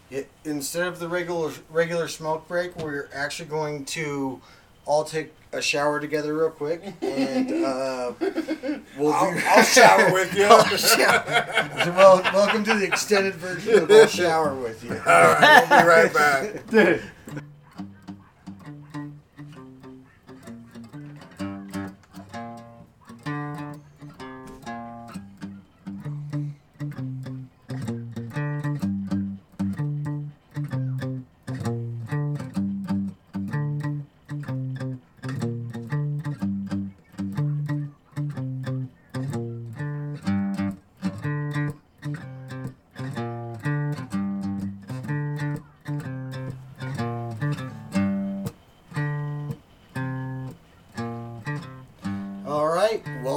[0.10, 4.42] Yeah, instead of the regular regular smoke break, we're actually going to
[4.86, 8.14] all take a shower together real quick, and uh,
[8.98, 9.42] we'll I'll, do.
[9.46, 10.46] I'll shower with you.
[10.46, 11.24] I'll shower.
[11.96, 14.92] well, welcome to the extended version of I'll shower with you.
[14.92, 16.74] All right, we'll be right back.
[16.74, 17.00] All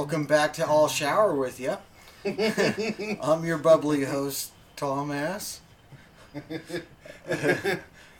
[0.07, 1.75] welcome back to I'll shower with you.
[3.21, 5.59] I'm your bubbly host, Tom Ass.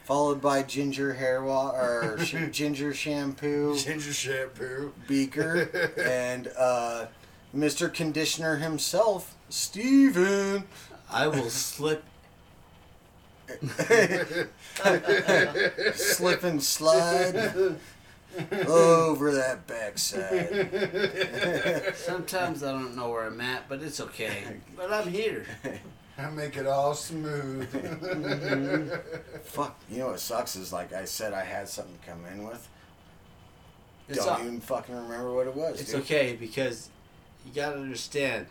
[0.04, 3.74] Followed by ginger hair wa- or sh- ginger shampoo.
[3.78, 4.92] Ginger shampoo.
[5.06, 7.06] Beaker and uh,
[7.56, 7.90] Mr.
[7.90, 10.64] Conditioner himself, Stephen.
[11.10, 12.04] I will slip.
[15.94, 17.78] Slip and slide
[18.66, 21.92] over that backside.
[21.96, 24.42] Sometimes I don't know where I'm at, but it's okay.
[24.76, 25.46] But I'm here.
[26.18, 27.70] I make it all smooth.
[27.72, 29.38] Mm-hmm.
[29.44, 29.78] Fuck.
[29.90, 32.68] You know what sucks is like I said I had something to come in with.
[34.08, 35.80] It's Don't all- even fucking remember what it was.
[35.80, 36.02] It's dude.
[36.02, 36.90] okay because
[37.46, 38.46] you gotta understand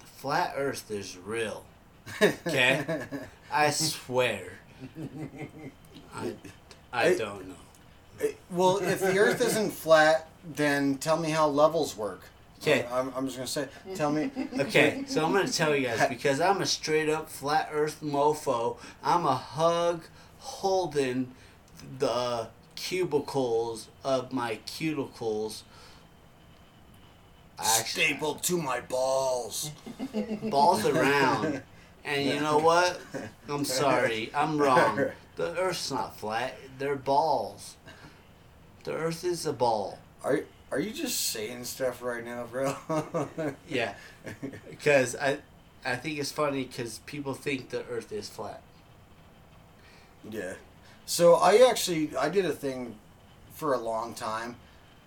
[0.00, 1.64] the flat Earth is real.
[2.22, 2.84] Okay.
[3.52, 4.52] I swear.
[6.14, 6.32] I,
[6.92, 7.54] I don't know.
[8.20, 12.20] It- well, if the Earth isn't flat, then tell me how levels work.
[12.60, 12.86] 'Kay.
[12.90, 14.30] I'm, I'm just gonna say, tell me.
[14.58, 18.78] Okay, so I'm gonna tell you guys because I'm a straight up flat Earth mofo.
[19.02, 20.04] I'm a hug
[20.38, 21.32] holding
[21.98, 25.62] the cubicles of my cuticles.
[27.58, 29.70] Actually- Stapled to my balls.
[30.44, 31.62] balls around.
[32.04, 33.00] And you know what?
[33.48, 34.30] I'm sorry.
[34.34, 35.06] I'm wrong.
[35.36, 36.56] The Earth's not flat.
[36.78, 37.74] They're balls.
[38.84, 39.98] The Earth is a ball.
[40.22, 42.74] Are are you just saying stuff right now, bro?
[43.68, 43.94] Yeah.
[44.68, 45.38] Because I,
[45.84, 48.62] I think it's funny because people think the Earth is flat.
[50.28, 50.54] Yeah.
[51.06, 52.96] So I actually I did a thing
[53.54, 54.56] for a long time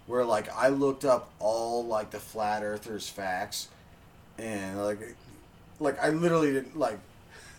[0.06, 3.68] where like I looked up all like the flat earthers facts
[4.38, 5.16] and like
[5.80, 7.00] like I literally didn't like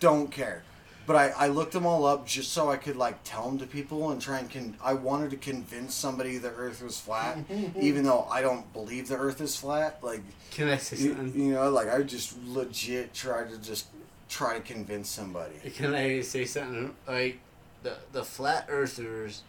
[0.00, 0.62] don't care.
[1.08, 3.66] But I, I looked them all up just so I could like tell them to
[3.66, 7.38] people and try and con- I wanted to convince somebody the earth was flat
[7.80, 11.40] even though I don't believe the earth is flat like Can I say you, something?
[11.42, 13.86] you know like I just legit tried to just
[14.28, 15.54] try to convince somebody.
[15.74, 16.94] Can I say something?
[17.06, 17.38] Like
[17.82, 19.42] the the flat Earthers,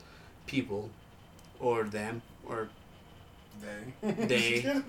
[0.46, 0.90] people,
[1.60, 2.70] or them, or
[3.62, 4.12] They.
[4.26, 4.82] They.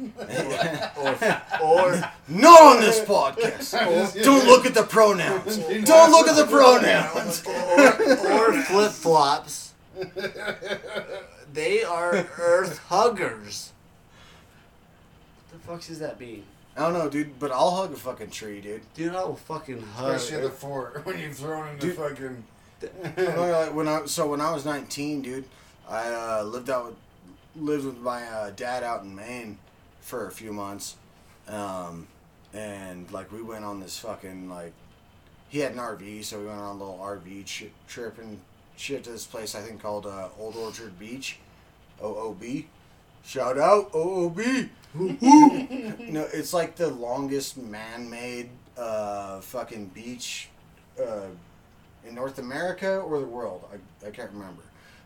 [0.97, 4.23] or or Not on this podcast.
[4.23, 5.57] Don't look at the pronouns.
[5.57, 7.43] Don't look at the pronouns.
[7.47, 9.75] or, or flip flops.
[11.53, 13.73] They are Earth huggers.
[15.51, 16.45] What the fuck does that mean?
[16.77, 18.83] I don't know, dude, but I'll hug a fucking tree, dude.
[18.95, 20.15] Dude, I will fucking hug.
[20.15, 21.97] Especially the fort when you've thrown in the Dude.
[21.97, 22.45] fucking.
[23.37, 25.45] Like, when I so when I was 19, dude,
[25.87, 26.95] I uh, lived out with
[27.57, 29.59] lived with my uh, dad out in Maine
[30.01, 30.97] for a few months,
[31.49, 32.07] um,
[32.53, 34.73] and like we went on this fucking like
[35.49, 38.41] he had an RV, so we went on a little RV trip and
[38.77, 41.39] shit to this place I think called uh, Old Orchard Beach,
[42.03, 42.67] OOB.
[43.25, 44.71] Shout out OOB.
[44.95, 50.49] no, it's like the longest man-made uh, fucking beach
[51.01, 51.27] uh,
[52.07, 53.65] in North America or the world.
[53.73, 54.63] I, I can't remember.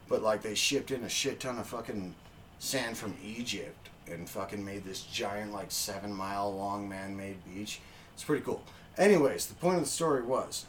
[0.09, 2.15] But like they shipped in a shit ton of fucking
[2.59, 7.81] sand from Egypt and fucking made this giant like seven mile long man made beach.
[8.15, 8.63] It's pretty cool.
[8.97, 10.67] Anyways, the point of the story was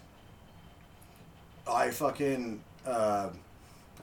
[1.68, 3.30] I fucking uh,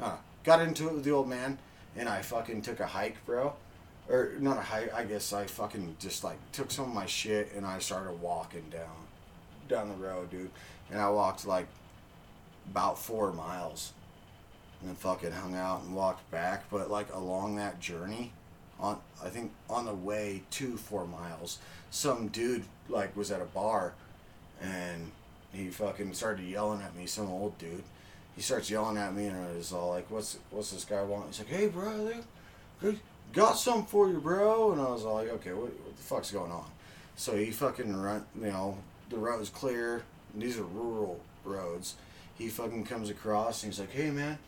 [0.00, 1.58] uh, got into it with the old man
[1.96, 3.54] and I fucking took a hike, bro.
[4.08, 7.52] Or not a hike, I guess I fucking just like took some of my shit
[7.56, 9.06] and I started walking down
[9.68, 10.50] down the road, dude.
[10.90, 11.66] And I walked like
[12.70, 13.92] about four miles
[14.82, 16.64] and then fucking hung out and walked back.
[16.70, 18.32] But like along that journey,
[18.80, 21.58] on I think on the way to four miles,
[21.90, 23.94] some dude like was at a bar
[24.60, 25.10] and
[25.52, 27.84] he fucking started yelling at me, some old dude.
[28.34, 31.26] He starts yelling at me and I was all like, What's what's this guy want?
[31.28, 32.16] He's like, Hey brother,
[33.32, 36.32] got something for you, bro and I was all like, Okay, what, what the fuck's
[36.32, 36.66] going on?
[37.14, 38.78] So he fucking run you know,
[39.10, 40.02] the road's clear.
[40.34, 41.94] These are rural roads.
[42.36, 44.38] He fucking comes across and he's like, "Hey man,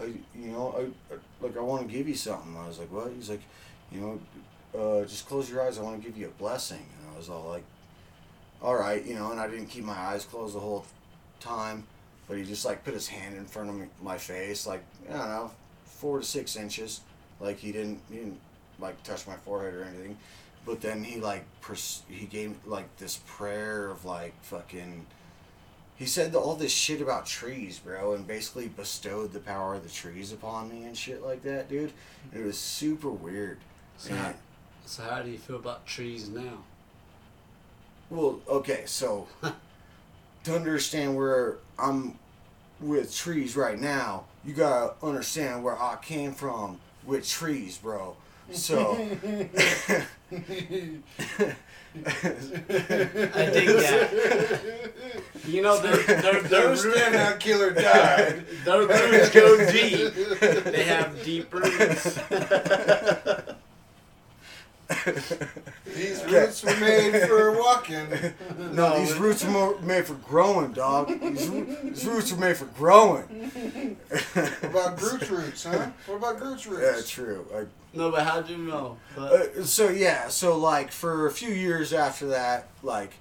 [0.00, 2.92] I you know I, I like I want to give you something." I was like,
[2.92, 3.42] "What?" He's like,
[3.90, 4.20] "You know,
[4.78, 5.78] uh, just close your eyes.
[5.78, 7.64] I want to give you a blessing." And I was all like,
[8.62, 9.30] "All right," you know.
[9.30, 10.84] And I didn't keep my eyes closed the whole
[11.40, 11.84] time,
[12.28, 15.12] but he just like put his hand in front of me, my face, like I
[15.12, 15.50] don't know,
[15.84, 17.00] four to six inches.
[17.40, 18.40] Like he didn't he didn't
[18.78, 20.16] like touch my forehead or anything.
[20.64, 25.06] But then he like pers- he gave like this prayer of like fucking.
[26.02, 29.88] He said all this shit about trees, bro, and basically bestowed the power of the
[29.88, 31.92] trees upon me and shit like that, dude.
[32.34, 33.58] It was super weird.
[33.98, 34.34] So how,
[34.84, 36.64] so how do you feel about trees now?
[38.10, 39.28] Well, okay, so
[40.42, 42.18] to understand where I'm
[42.80, 48.16] with trees right now, you gotta understand where I came from with trees, bro.
[48.50, 49.08] So.
[51.94, 54.60] I dig that.
[55.46, 58.46] You know, their their their, Those root, standout killer died.
[58.64, 60.14] their roots go deep.
[60.64, 62.18] They have deep roots.
[65.94, 68.06] These roots were made for walking.
[68.72, 71.08] No, these roots are more made for growing, dog.
[71.08, 73.96] These, these roots are made for growing.
[74.72, 75.90] What about Groot's roots, huh?
[76.06, 77.10] What about Groot's roots?
[77.10, 77.46] Yeah, true.
[77.54, 77.64] I,
[77.96, 78.98] No, but how do you know?
[79.14, 83.12] But Uh, so yeah, so like for a few years after that, like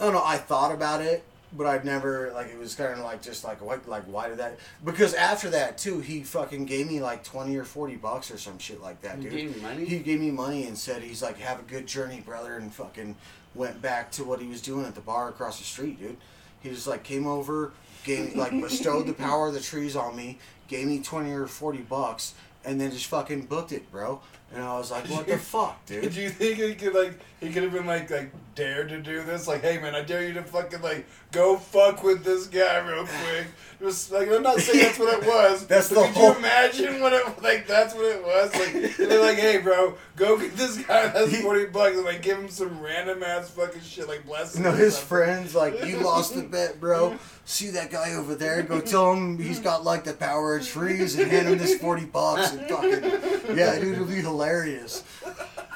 [0.00, 0.24] I don't know.
[0.24, 2.48] I thought about it, but I'd never like.
[2.48, 4.58] It was kind of like just like what, like why did that?
[4.84, 8.58] Because after that too, he fucking gave me like twenty or forty bucks or some
[8.58, 9.32] shit like that, dude.
[9.32, 9.46] He dude.
[9.46, 9.84] gave you money?
[9.84, 13.16] He gave me money and said he's like, "Have a good journey, brother," and fucking
[13.54, 16.16] went back to what he was doing at the bar across the street, dude.
[16.60, 17.72] He just like came over,
[18.04, 20.38] gave like bestowed the power of the trees on me,
[20.68, 24.20] gave me twenty or forty bucks, and then just fucking booked it, bro.
[24.52, 27.50] And I was like, "What the fuck, dude?" Did you think he could like he
[27.50, 29.48] could have been like like dared to do this?
[29.48, 33.04] Like, hey man, I dare you to fucking like go fuck with this guy real
[33.04, 33.46] quick.
[33.80, 35.66] Just like I'm not saying that's what it was.
[35.66, 37.66] That's but the could whole- you imagine what it like?
[37.66, 38.54] That's what it was.
[38.54, 42.38] Like they're like, hey bro, go get this guy that's forty bucks and like give
[42.38, 44.62] him some random ass fucking shit like bless him.
[44.62, 47.18] No, his friends like you lost the bet, bro.
[47.46, 48.62] See that guy over there?
[48.62, 52.06] Go tell him he's got like the power of trees and hand him this forty
[52.06, 55.02] bucks and fucking yeah, dude, it'll be hilarious.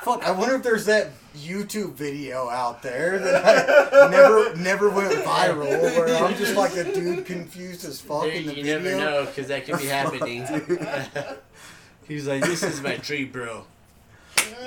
[0.02, 5.12] Fuck, I wonder if there's that YouTube video out there that I never never went
[5.24, 8.78] viral where I'm just like a dude confused as fuck There, in the you video.
[8.78, 10.46] never know because that could be happening.
[12.08, 13.64] He's like, "This is my tree, bro."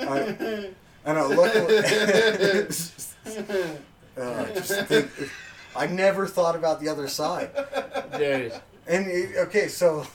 [0.00, 0.70] I,
[1.04, 1.26] I know.
[1.28, 1.56] Look.
[1.76, 2.62] uh,
[4.54, 5.10] just think,
[5.74, 7.50] I never thought about the other side.
[8.16, 8.52] Dude,
[8.86, 10.06] And it, okay, so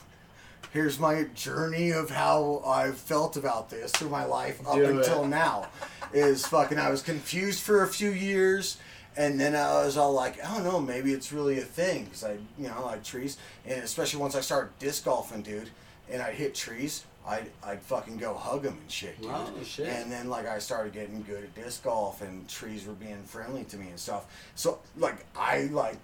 [0.72, 4.96] here's my journey of how I've felt about this through my life up Do it.
[4.98, 5.68] until now.
[6.14, 8.78] Is fucking I was confused for a few years,
[9.18, 12.24] and then I was all like, I don't know, maybe it's really a thing because
[12.24, 15.70] I, you know, I like trees, and especially once I started disc golfing, dude,
[16.10, 17.04] and I hit trees.
[17.28, 19.32] I'd, I'd fucking go hug them and shit, dude.
[19.34, 19.88] Oh, shit.
[19.88, 23.66] And then like I started getting good at disc golf, and trees were being friendly
[23.66, 24.26] to me and stuff.
[24.56, 25.98] So like I like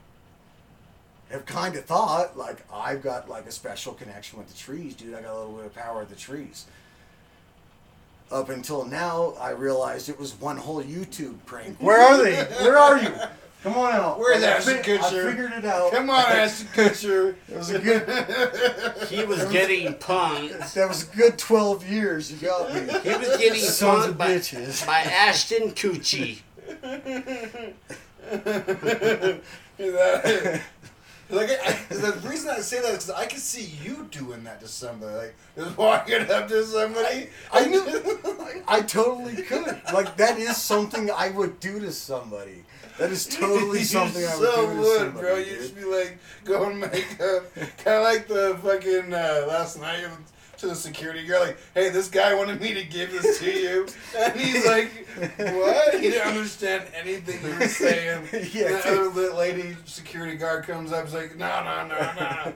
[1.29, 5.15] have kind of thought like I've got like a special connection with the trees, dude.
[5.15, 6.65] I got a little bit of power of the trees.
[8.31, 11.77] Up until now, I realized it was one whole YouTube prank.
[11.79, 12.43] Where are they?
[12.63, 13.13] Where are you?
[13.63, 14.19] Come on out.
[14.19, 15.93] Where's I Ashton fi- I figured it out.
[15.93, 17.35] Come on, Ashton Kutcher.
[17.47, 19.07] It was a good.
[19.07, 20.73] he was getting punked.
[20.73, 22.29] That was a good twelve years.
[22.29, 22.81] You got me.
[22.81, 24.85] He was getting Sons punked by, bitches.
[24.85, 26.41] by Ashton Coochie.
[31.29, 34.59] Like I, the reason I say that is because I can see you doing that
[34.59, 37.29] to somebody, like just walking up to somebody.
[37.51, 37.83] I knew.
[38.67, 39.81] I totally could.
[39.91, 42.65] Like that is something I would do to somebody.
[42.99, 45.25] That is totally You something I would so do to would, somebody.
[45.25, 45.37] bro.
[45.37, 49.79] You just be like go going make up, kind of like the fucking uh, last
[49.79, 50.05] night
[50.63, 53.87] to the security guard, like, "Hey, this guy wanted me to give this to you,"
[54.17, 54.89] and he's like,
[55.37, 58.27] "What?" He didn't understand anything you were saying.
[58.53, 62.53] Yeah, and the other lady security guard comes up, is like, "No, no, no, no."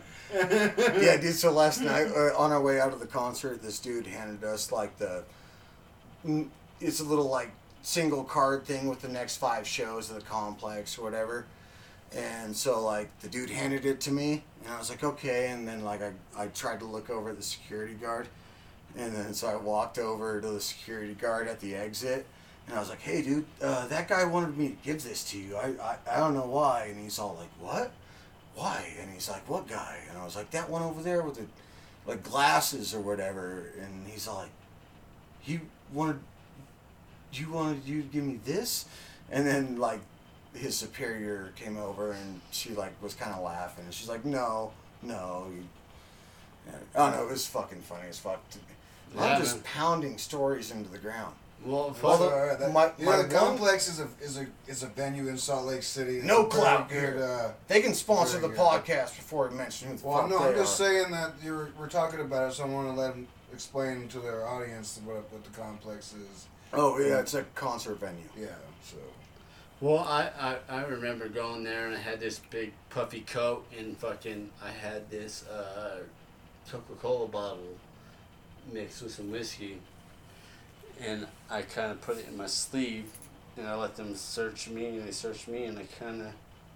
[1.01, 1.35] yeah, dude.
[1.35, 4.71] So last night, uh, on our way out of the concert, this dude handed us
[4.71, 5.23] like the.
[6.79, 7.51] It's a little like
[7.87, 11.45] single card thing with the next five shows of the complex or whatever.
[12.13, 15.49] And so like the dude handed it to me, and I was like, okay.
[15.49, 18.27] And then like I I tried to look over at the security guard,
[18.97, 22.25] and then so I walked over to the security guard at the exit.
[22.67, 25.37] And I was like, "Hey, dude, uh, that guy wanted me to give this to
[25.39, 25.55] you.
[25.55, 27.91] I, I, I don't know why." And he's all like, "What?
[28.55, 31.35] Why?" And he's like, "What guy?" And I was like, "That one over there with
[31.35, 31.45] the
[32.05, 34.49] like glasses or whatever." And he's all like,
[35.39, 35.61] "He
[35.93, 36.19] wanted
[37.33, 38.85] you wanted you to give me this?"
[39.31, 39.99] And then like
[40.53, 44.71] his superior came over and she like was kind of laughing and she's like, "No,
[45.01, 45.63] no." You,
[46.95, 47.23] I don't know.
[47.27, 48.47] It was fucking funny as fuck.
[48.49, 48.63] To me.
[49.15, 49.63] Yeah, I'm just man.
[49.63, 51.33] pounding stories into the ground.
[51.65, 54.37] Well, Well, the- Alright, that- my- you know, my the one- complex is a is
[54.37, 56.21] a is a venue in Salt Lake City.
[56.23, 56.95] No a clout good.
[56.99, 57.23] here.
[57.23, 58.57] Uh, They can sponsor the good.
[58.57, 60.85] podcast before we mention who the well, fuck no, they I'm just are.
[60.85, 64.19] saying that you're we're talking about it, so I want to let them explain to
[64.19, 66.47] their audience what what the complex is.
[66.73, 68.23] Oh yeah, it's a concert venue.
[68.37, 68.47] Yeah,
[68.83, 68.97] so.
[69.79, 73.95] Well, I, I, I remember going there and I had this big puffy coat and
[73.97, 75.99] fucking I had this uh,
[76.69, 77.77] Coca Cola bottle
[78.73, 79.79] mixed with some whiskey,
[80.99, 83.05] and I kind of put it in my sleeve
[83.55, 86.33] and I let them search me and they searched me and I kind of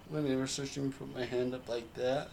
[0.08, 2.28] when they were searching me put my hand up like that.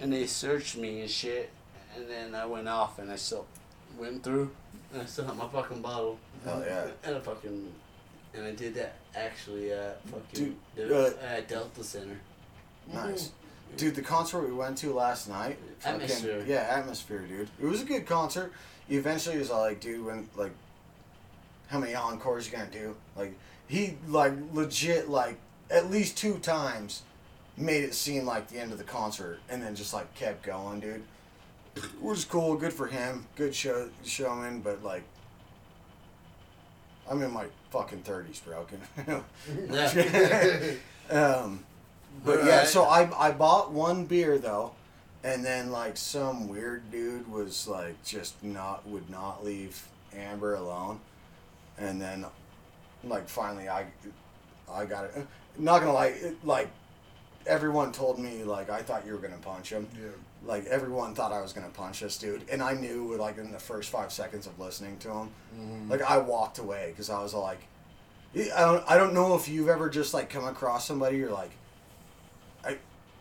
[0.00, 1.50] And they searched me and shit.
[1.96, 3.46] And then I went off and I still
[3.98, 4.50] went through.
[4.92, 6.86] And I still had my fucking bottle Hell yeah.
[7.04, 7.72] and a fucking,
[8.34, 12.18] and I did that actually at fucking Dude, the, uh, at Delta Center.
[12.92, 13.32] Nice.
[13.76, 15.58] Dude, the concert we went to last night.
[15.80, 16.44] fucking- Atmosphere.
[16.46, 17.50] Yeah, atmosphere, dude.
[17.60, 18.52] It was a good concert.
[18.88, 20.52] Eventually, he was all like, dude, when like,
[21.68, 22.96] how many encores you gonna do?
[23.16, 23.34] Like,
[23.66, 25.36] he like legit like
[25.70, 27.02] at least two times
[27.58, 30.80] made it seem like the end of the concert, and then just like kept going,
[30.80, 31.02] dude.
[32.00, 32.56] Which is cool.
[32.56, 33.26] Good for him.
[33.36, 35.02] Good show showman, but like.
[37.10, 38.64] I'm in my fucking thirties, bro.
[38.64, 39.24] Can-
[39.70, 40.60] Yeah.
[41.10, 41.64] Um,
[42.22, 44.72] but yeah, so I I bought one beer though,
[45.24, 49.82] and then like some weird dude was like just not would not leave
[50.14, 51.00] Amber alone,
[51.78, 52.26] and then
[53.04, 53.86] like finally I
[54.70, 55.26] I got it.
[55.56, 56.68] Not gonna lie, it, like
[57.46, 59.88] everyone told me like I thought you were gonna punch him.
[59.94, 60.08] Yeah.
[60.48, 63.58] Like everyone thought I was gonna punch this dude, and I knew like in the
[63.58, 65.90] first five seconds of listening to him, Mhm.
[65.90, 67.58] like I walked away because I was like,
[68.34, 71.50] I don't, I don't know if you've ever just like come across somebody you're like,
[72.64, 72.78] I,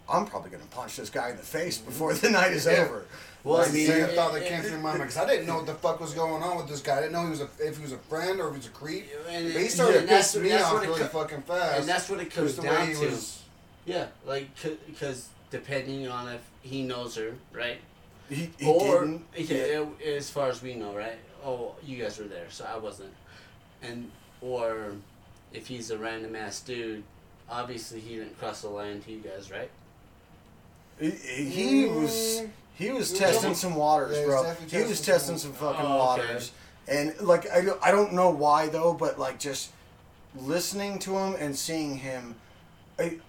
[0.08, 2.86] I'm probably gonna punch this guy in the face before the night is Yeah.
[2.86, 3.04] over.
[3.44, 5.18] Well, That's I the mean, same it- thought that it- came through my mind because
[5.18, 6.98] I didn't know what the fuck was going on with this guy.
[6.98, 8.68] I didn't know he was a, if he was a friend or if he was
[8.68, 9.10] a creep.
[9.30, 11.80] And, But he started and to that's- piss me off really co- fucking fast.
[11.82, 13.06] and that's what it comes Just the down way he to.
[13.08, 13.40] was.
[13.86, 14.48] Yeah, like
[14.86, 17.80] because depending on if he knows her, right?
[18.30, 19.26] He, he or didn't.
[19.36, 21.18] yeah, it- as far as we know, right?
[21.46, 23.14] Oh, you guys were there, so I wasn't.
[23.82, 24.12] And
[24.42, 24.94] or
[25.54, 27.04] if he's a random ass dude,
[27.50, 29.70] obviously he didn't cross the line to you guys, right?
[31.00, 32.42] He, he was
[32.76, 32.96] he mm-hmm.
[32.96, 34.44] was He was testing some waters, yeah, he was bro.
[34.82, 36.22] He was testing testing some- some fucking Oh, okay.
[36.28, 36.52] waters,
[36.88, 39.72] and like I, don't- I don't know why though, but like just
[40.36, 42.36] listening to him and seeing him,
[43.00, 43.20] I,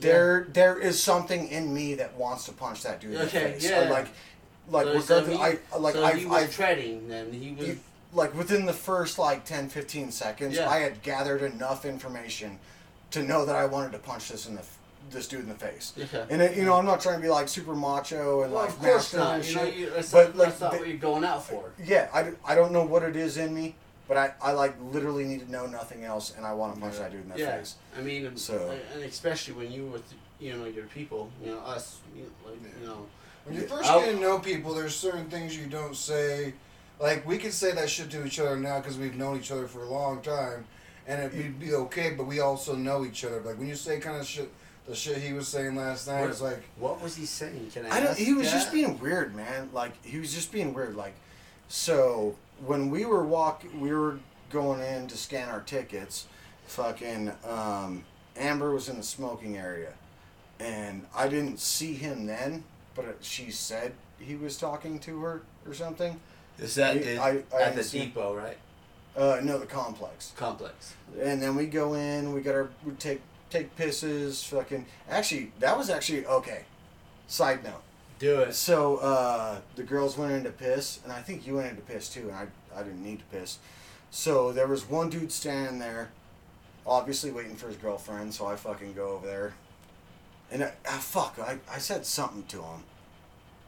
[0.00, 3.50] there there is something in me that wants to punch that dude in Okay, the
[3.60, 3.70] face.
[3.70, 3.80] yeah.
[3.80, 4.08] I, like
[4.68, 7.08] like so, so regardless, he, I like so I've, he was I've treading.
[7.08, 7.66] Then he was.
[7.66, 7.78] he-
[8.14, 10.68] like within the first like 10 15 seconds Yeah.
[10.68, 12.58] i had gathered enough information
[13.10, 14.62] to know that i wanted to punch this in the
[15.10, 16.26] this dude in the face Okay.
[16.28, 18.68] and it, you know i'm not trying to be like super macho and well, like
[18.70, 19.48] of course not.
[19.48, 21.70] You know, you, that's, but, not, like, that's not what you're going out for.
[21.82, 23.76] yeah I, I don't know what it is in me
[24.12, 26.98] but I, I like literally need to know nothing else and i want to punch
[26.98, 30.04] that dude in the Yeah, face I mean, So- and especially when you with
[30.38, 33.06] you know your people, you know us, you know, like you know.
[33.44, 33.68] When you Yeah.
[33.68, 34.20] first I'll- get to oh.
[34.20, 36.52] know people, there's certain things you don't say.
[37.00, 39.66] Like we could say that shit to each other now because we've known each other
[39.68, 40.66] for a long time,
[41.06, 42.10] and it'd be okay.
[42.10, 43.40] But we also know each other.
[43.40, 44.50] Like when you say kind of shit,
[44.86, 47.70] the shit he was saying last night What- is like, What was he saying?
[47.72, 47.90] Can I?
[47.96, 48.08] I don't.
[48.10, 48.58] ask He was that?
[48.58, 49.70] just being weird, man.
[49.72, 50.96] Like he was just being weird.
[50.96, 51.14] Like,
[51.68, 52.34] so
[52.64, 54.18] when we were walk, we were
[54.50, 56.26] going in to scan our tickets.
[56.66, 58.04] Fucking um,
[58.36, 59.92] Amber was in the smoking area,
[60.60, 65.42] and I didn't see him then, but it, she said he was talking to her
[65.66, 66.18] or something.
[66.58, 68.56] Is that I- the, I- I at the depot, right?
[69.16, 70.32] Uh, no, the complex.
[70.36, 70.94] Complex.
[71.20, 72.32] And then we go in.
[72.32, 74.42] We got our we take take pisses.
[74.48, 74.86] Fucking.
[75.10, 76.62] Actually, that was actually okay.
[77.26, 77.82] Side note.
[78.22, 78.54] Do it.
[78.54, 81.82] So uh, the girls went in to piss, and I think you went in to
[81.82, 83.58] piss too, and I, I didn't need to piss.
[84.12, 86.12] So there was one dude standing there,
[86.86, 88.32] obviously waiting for his girlfriend.
[88.32, 89.54] So I fucking go over there,
[90.52, 92.84] and I, ah, fuck, I, I said something to him.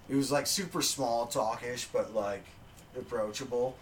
[0.07, 2.45] He was like super small talkish, but like
[2.97, 3.77] approachable.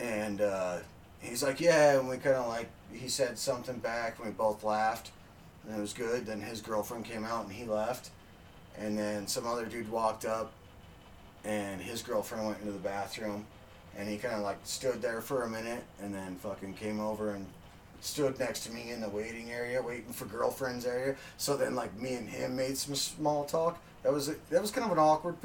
[0.00, 0.78] And uh,
[1.20, 4.64] he's like, yeah, and we kind of like he said something back, and we both
[4.64, 5.12] laughed,
[5.64, 6.26] and it was good.
[6.26, 8.10] Then his girlfriend came out, and he left.
[8.78, 10.52] And then some other dude walked up,
[11.44, 13.46] and his girlfriend went into the bathroom,
[13.96, 17.34] and he kind of like stood there for a minute, and then fucking came over
[17.34, 17.46] and
[18.00, 21.16] stood next to me in the waiting area, waiting for girlfriend's area.
[21.38, 23.80] So then like me and him made some small talk.
[24.02, 25.36] That was a, that was kind of an awkward,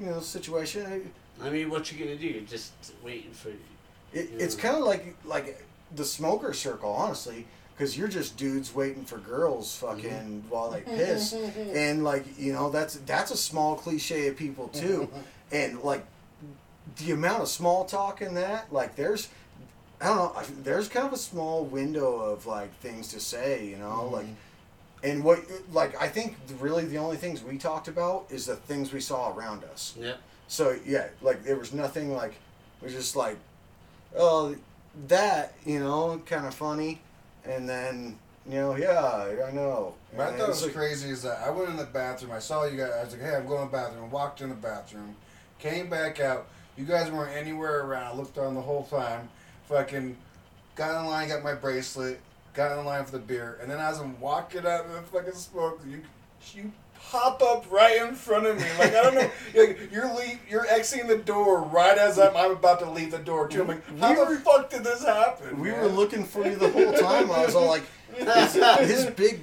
[0.00, 1.12] you know, situation.
[1.42, 2.26] I mean, what you gonna do?
[2.26, 2.72] You're just
[3.04, 3.50] waiting for.
[3.50, 7.46] It, It's kind of like like the smoker circle, honestly,
[7.76, 10.48] because you're just dudes waiting for girls, fucking mm-hmm.
[10.48, 15.08] while they piss, and like you know that's that's a small cliche of people too,
[15.52, 16.04] and like
[16.98, 19.28] the amount of small talk in that, like there's.
[19.98, 20.32] I don't know.
[20.36, 24.14] I- There's kind of a small window of like things to say, you know, mm-hmm.
[24.14, 24.26] like,
[25.02, 25.40] and what,
[25.72, 29.32] like, I think really the only things we talked about is the things we saw
[29.34, 29.94] around us.
[29.98, 30.16] yeah
[30.48, 33.38] So yeah, like there was nothing like it was just like,
[34.18, 34.54] oh,
[35.08, 37.00] that you know, kind of funny,
[37.48, 38.18] and then
[38.48, 39.94] you know, yeah, I know.
[40.12, 42.32] What I thought it's was like- crazy is that I went in the bathroom.
[42.32, 42.92] I saw you guys.
[42.92, 45.16] I was like, "Hey, I'm going to the bathroom." Walked in the bathroom,
[45.58, 46.46] came back out.
[46.76, 48.04] You guys weren't anywhere around.
[48.04, 49.28] I looked on the whole time.
[49.68, 50.16] Fucking
[50.76, 52.20] got in line, got my bracelet,
[52.54, 55.32] got in line for the beer, and then as I'm walking out of the fucking
[55.34, 56.02] smoke, you
[56.54, 56.70] you
[57.10, 58.64] pop up right in front of me.
[58.78, 62.52] Like I don't know, you're you're, leave, you're exiting the door right as I'm, I'm
[62.52, 63.62] about to leave the door too.
[63.62, 65.60] I'm like, how We the were- fuck did this happen?
[65.60, 65.80] we man?
[65.80, 67.30] were looking for you the whole time.
[67.30, 67.84] I was all like,
[68.16, 69.40] his, his big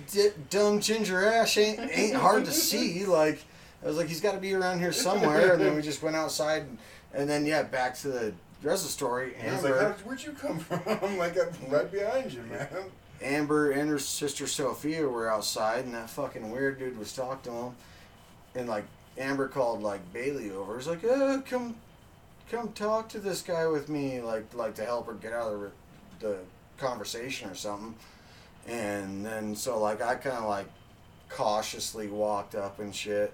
[0.49, 3.05] dumb ginger ass ain't ain't hard to see.
[3.05, 3.43] Like
[3.83, 5.53] I was like, he's got to be around here somewhere.
[5.53, 6.77] And then we just went outside, and,
[7.13, 8.33] and then yeah, back to the
[8.63, 9.33] rest of the story.
[9.39, 10.81] And I was like, where'd you come from?
[10.87, 12.67] I'm like, I'm right behind you, man.
[13.21, 17.57] Amber and her sister Sophia were outside, and that fucking weird dude was talking to
[17.57, 17.75] them.
[18.55, 18.85] and like
[19.17, 20.77] Amber called like Bailey over.
[20.77, 21.75] He's like, uh, come,
[22.49, 25.61] come talk to this guy with me, like like to help her get out of
[25.61, 25.71] the,
[26.19, 26.37] the
[26.77, 27.95] conversation or something.
[28.67, 30.67] And then so like I kind of like
[31.29, 33.33] cautiously walked up and shit.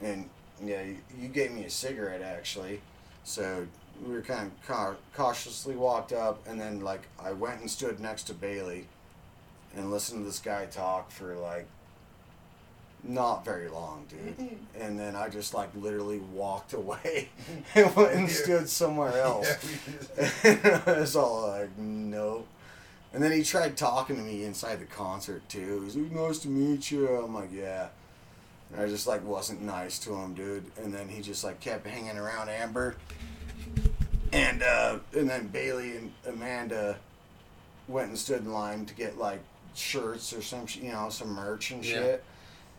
[0.00, 0.28] And
[0.64, 2.80] yeah, you, you gave me a cigarette actually.
[3.24, 3.66] So
[4.04, 8.00] we were kind of ca- cautiously walked up and then like I went and stood
[8.00, 8.86] next to Bailey
[9.76, 11.66] and listened to this guy talk for like
[13.04, 14.36] not very long, dude.
[14.38, 14.80] Mm-hmm.
[14.82, 17.28] and then I just like literally walked away
[17.74, 18.34] and went and Yeah.
[18.34, 19.48] stood somewhere else.
[20.44, 22.46] Yeah, I was all like, nope.
[23.12, 25.82] And then he tried talking to me inside the concert too.
[25.84, 27.08] He's like, nice to meet you.
[27.08, 27.88] I'm like, yeah.
[28.72, 30.64] And I just like wasn't nice to him, dude.
[30.82, 32.96] And then he just like kept hanging around Amber.
[34.36, 36.96] And uh, and then Bailey and Amanda
[37.88, 39.40] went and stood in line to get like
[39.74, 41.92] shirts or some, sh- you know, some merch and Yeah.
[41.94, 42.24] shit.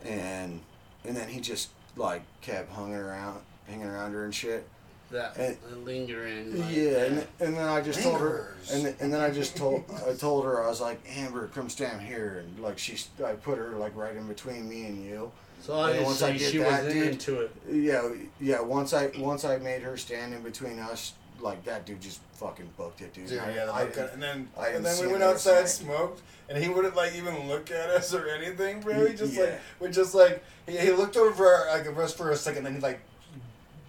[0.06, 0.62] And
[1.06, 4.68] and then he just like kept hanging around, hanging around her and shit.
[5.10, 6.60] That And- lingering.
[6.60, 9.86] like, Yeah, and, and then I just told her, and, and then I just told
[10.06, 13.58] I told her I was like Amber, come stand here, and like she, I put
[13.58, 15.32] her like right in between me and you.
[15.62, 17.52] So And once I obviously did she that, was dude- into it.
[17.72, 18.10] Yeah,
[18.42, 18.60] yeah.
[18.62, 22.70] Once I once I made her stand in between us, like that dude just fucking
[22.78, 23.28] booked it, dude.
[23.28, 25.82] Dude, I, yeah, the I at- and then I and then we went outside, rest
[25.82, 25.98] of the night.
[26.00, 29.06] smoked, and he wouldn't like even look at us or anything, bro.
[29.08, 29.42] He just Yeah.
[29.44, 32.76] like we just like he, he looked over for like us for a second, then
[32.76, 33.00] he like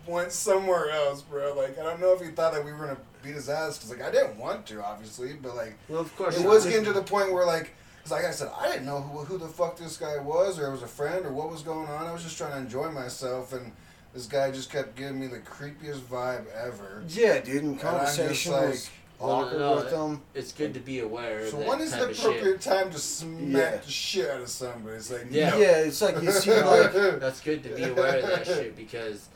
[0.07, 1.55] went somewhere else, bro.
[1.55, 3.91] Like I don't know if he thought that we were gonna beat his ass because
[3.91, 6.39] like I didn't want to, obviously, but like Well, of course.
[6.39, 7.75] it was getting to the point where like.
[8.05, 10.69] Cause like I said, I didn't know who, who the fuck this guy was, or
[10.69, 12.07] it was a friend, or what was going on.
[12.07, 13.71] I was just trying to enjoy myself, and
[14.15, 17.03] this guy just kept giving me the creepiest vibe ever.
[17.09, 17.63] yeah, dude.
[17.63, 20.23] And I'm just conversation like- was Well, no, awkward no, with that- him.
[20.35, 21.41] It's good to be aware.
[21.41, 22.27] of So that when is type the of shit.
[22.27, 23.77] appropriate time to smack Yeah.
[23.79, 24.97] the shit out of somebody?
[24.97, 25.51] It's like Yeah.
[25.51, 25.57] no.
[25.59, 29.29] Yeah, it's like you see like That's good to be aware of that shit because.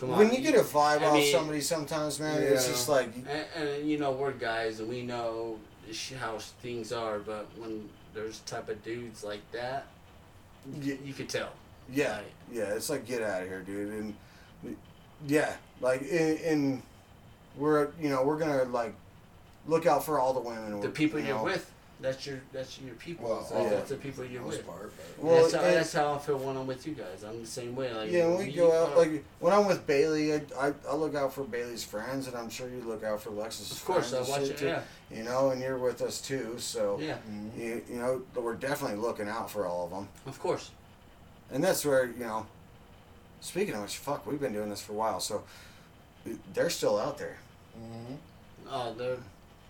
[0.00, 0.18] Come on.
[0.18, 3.28] when you get a vibe I off mean- somebody, sometimes man, it's just like And,
[3.54, 5.58] and you know we're guys and we know
[6.18, 9.84] how things are, but when there's type of dudes like that,
[10.66, 11.50] y- you could tell.
[11.90, 12.24] Yeah, Right.
[12.52, 13.92] yeah, it's like get out of here, dude.
[13.92, 14.14] And
[15.26, 16.82] yeah, like in, in
[17.56, 18.94] we're you know we're gonna like
[19.66, 20.80] look out for all the women.
[20.80, 21.70] The people you you're with,
[22.00, 23.28] that's your that's your people.
[23.28, 23.68] Well, So yeah.
[23.70, 24.66] That's the people you're with.
[24.66, 27.22] part, Well, that's, how, and- that's how I feel when I'm with you guys.
[27.24, 27.92] I'm the same way.
[27.92, 30.94] Like Yeah, when we go out, are- like when I'm with Bailey, I, I, I
[30.94, 34.12] look out for Bailey's friends, and I'm sure you look out for Lexus's of course
[34.12, 34.28] I friends.
[34.30, 34.58] and watch it.
[34.58, 34.82] too, Yeah,
[35.16, 37.18] You know, and you're with us too, so yeah,
[37.56, 40.70] you, you know we're definitely looking out for all of them, of course.
[41.52, 42.46] And that's where you know.
[43.40, 45.42] Speaking of which, fuck, we've been doing this for a while, so
[46.54, 47.38] they're still out there.
[47.76, 48.16] Mhm.
[48.70, 49.16] Oh, they're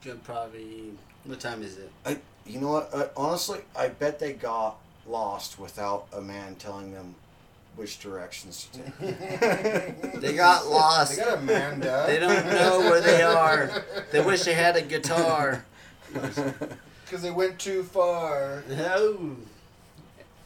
[0.03, 0.23] good.
[0.25, 0.93] Probably.
[1.25, 1.91] What time is it?
[2.05, 2.91] I, you know what?
[2.93, 4.77] Uh, honestly, I bet they got
[5.07, 7.15] lost without a man telling them
[7.77, 10.21] which directions to take.
[10.21, 11.17] They got lost.
[11.17, 12.07] They got a man down.
[12.07, 13.85] They don't know where they are.
[14.11, 15.65] They wish they had a guitar.
[16.13, 18.63] because they went too far.
[18.69, 19.37] No.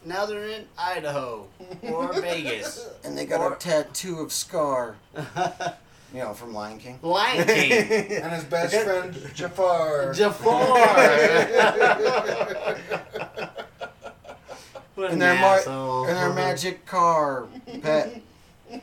[0.06, 1.48] Now they're in Idaho
[1.82, 2.88] or Vegas.
[3.04, 4.94] and they got Or- a tattoo of Scar,
[6.14, 7.00] you know, from Lion King.
[7.02, 7.72] Lion King.
[8.12, 10.12] And his best friend Jafar.
[10.14, 10.54] Jafar.
[14.94, 16.06] What and an their mar- asshole.
[16.06, 17.46] and their magic car
[17.82, 18.20] pet.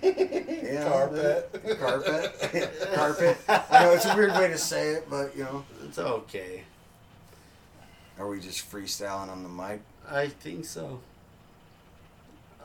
[0.04, 1.78] Yeah, Carpet.
[1.80, 2.90] Carpet.
[2.94, 3.38] Carpet.
[3.48, 5.64] I know it's a weird way to say it, but you know.
[5.86, 6.64] It's okay.
[8.20, 9.82] Are we just freestyling on the mic?
[10.10, 11.00] I think so.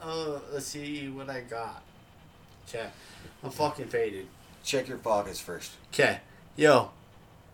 [0.03, 1.83] Oh, let's see what I got.
[2.67, 2.93] Check.
[3.43, 4.27] I'm fucking faded.
[4.63, 5.73] Check your pockets first.
[5.93, 6.21] Okay.
[6.57, 6.91] Yo,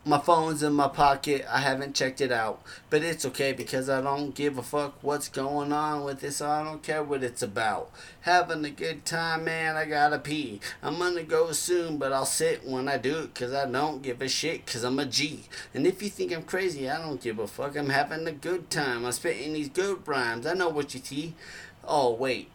[0.06, 1.46] my phone's in my pocket.
[1.48, 2.62] I haven't checked it out.
[2.90, 6.42] But it's okay because I don't give a fuck what's going on with this.
[6.42, 7.90] I don't care what it's about.
[8.22, 9.76] Having a good time, man.
[9.76, 10.60] I gotta pee.
[10.82, 14.20] I'm gonna go soon, but I'll sit when I do it because I don't give
[14.20, 15.44] a shit because I'm a G.
[15.72, 17.76] And if you think I'm crazy, I don't give a fuck.
[17.76, 19.06] I'm having a good time.
[19.06, 20.46] I'm spitting these good rhymes.
[20.46, 21.34] I know what you see.
[21.86, 22.50] Oh, wait.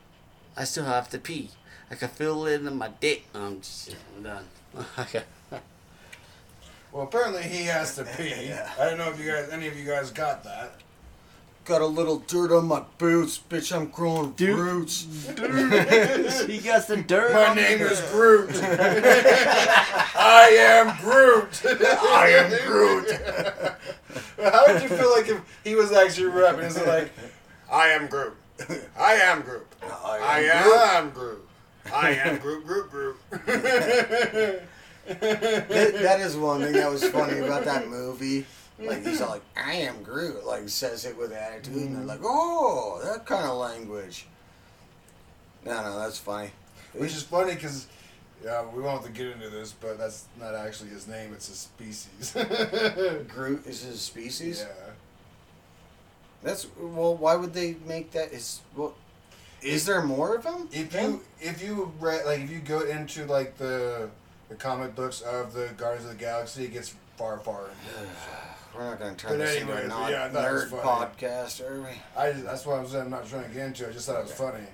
[0.58, 1.50] I still have to pee.
[1.92, 3.26] I can feel it in my dick.
[3.34, 4.46] I'm just I'm done.
[5.00, 5.24] okay.
[6.92, 8.34] Well, apparently he has to pee.
[8.48, 8.70] Yeah.
[8.80, 10.74] I don't know if you guys, any of you guys got that.
[11.66, 13.76] Got a little dirt on my boots, bitch.
[13.76, 14.58] I'm growing Dude.
[14.58, 15.04] roots.
[15.28, 17.32] he got the dirt.
[17.34, 18.50] My on name is Groot.
[20.16, 21.62] I am Groot.
[21.66, 23.12] I am Groot.
[24.42, 26.62] How would you feel like if he was actually rapping?
[26.66, 27.12] Is it like,
[27.72, 28.36] I am Groot.
[29.00, 29.68] I am Groot.
[29.84, 31.48] I am Groot.
[31.94, 33.16] I am Groot, Groot, Groot.
[33.32, 34.64] that,
[35.08, 38.46] that is one thing that was funny about that movie.
[38.80, 42.22] Like he's all like, "I am Groot," like says it with attitude, and they're like,
[42.24, 44.28] "Oh, that kind of language."
[45.66, 46.52] No, no, that's funny.
[46.94, 47.88] Which is funny because,
[48.44, 51.34] yeah, we won't have to get into this, but that's not actually his name.
[51.34, 52.32] It's his species.
[53.28, 54.66] Groot is his species.
[54.66, 54.89] yeah.
[56.44, 57.16] That's well.
[57.16, 58.32] Why would they make that?
[58.32, 58.94] Is well,
[59.62, 60.70] is there more of them?
[60.72, 64.10] If you if you read like if you go into like the
[64.48, 67.66] the comic books of the Guardians of the Galaxy, it gets far far.
[68.76, 71.82] we're not going to turn But this into a yeah, I was nerd podcast, are
[71.82, 71.90] we?
[72.16, 73.06] I just, that's what I'm saying.
[73.06, 73.86] I'm not trying to get into.
[73.86, 73.90] it.
[73.90, 74.66] I just thought it was funny.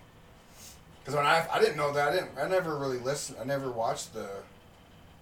[1.00, 3.38] Because when I I didn't know that I didn't I never really listened.
[3.42, 4.30] I never watched the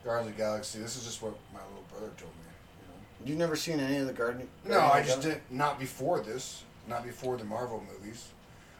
[0.03, 0.79] Guardians of the Galaxy.
[0.79, 2.42] This is just what my little brother told me.
[3.25, 4.47] You've never seen any of the Guardian?
[4.65, 4.79] You know?
[4.79, 5.41] No, I just didn't.
[5.49, 6.63] Not before this.
[6.87, 8.27] Not before the Marvel movies.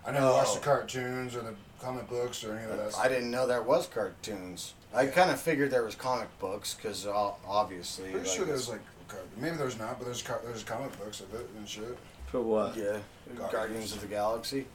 [0.06, 0.64] I never watched the Oh.
[0.76, 2.78] cartoons or the comic books or any of that.
[2.78, 3.00] Galaxy?
[3.02, 4.74] I didn't know there was cartoons.
[4.94, 5.12] I Yeah.
[5.12, 8.12] kind of figured there was comic books because obviously.
[8.12, 11.22] Pretty like, sure there's like car- maybe there's not, but there's car- there's comic books
[11.22, 11.98] of it and shit.
[12.28, 12.76] For what?
[12.76, 12.98] yeah,
[13.36, 13.52] Guardians.
[13.52, 13.94] Guardians.
[13.94, 14.66] of the Galaxy.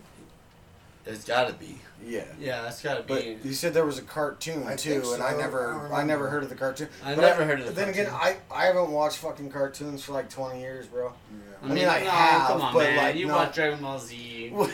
[1.09, 1.79] It's gotta be.
[2.05, 2.25] Yeah.
[2.39, 3.39] Yeah, it's gotta But be.
[3.43, 5.37] you said there was a cartoon I too, think and I so.
[5.37, 6.89] I never, I, never heard of the cartoon.
[7.03, 8.37] I But never heard of the Then again, I.
[8.51, 11.13] I haven't watched fucking cartoons for like twenty years, bro.
[11.33, 11.69] Yeah.
[11.71, 12.97] I mean, I no, have, come on, but, man.
[12.99, 13.35] like, you no.
[13.37, 14.51] watch Dragon Ball Z.
[14.51, 14.71] Dude,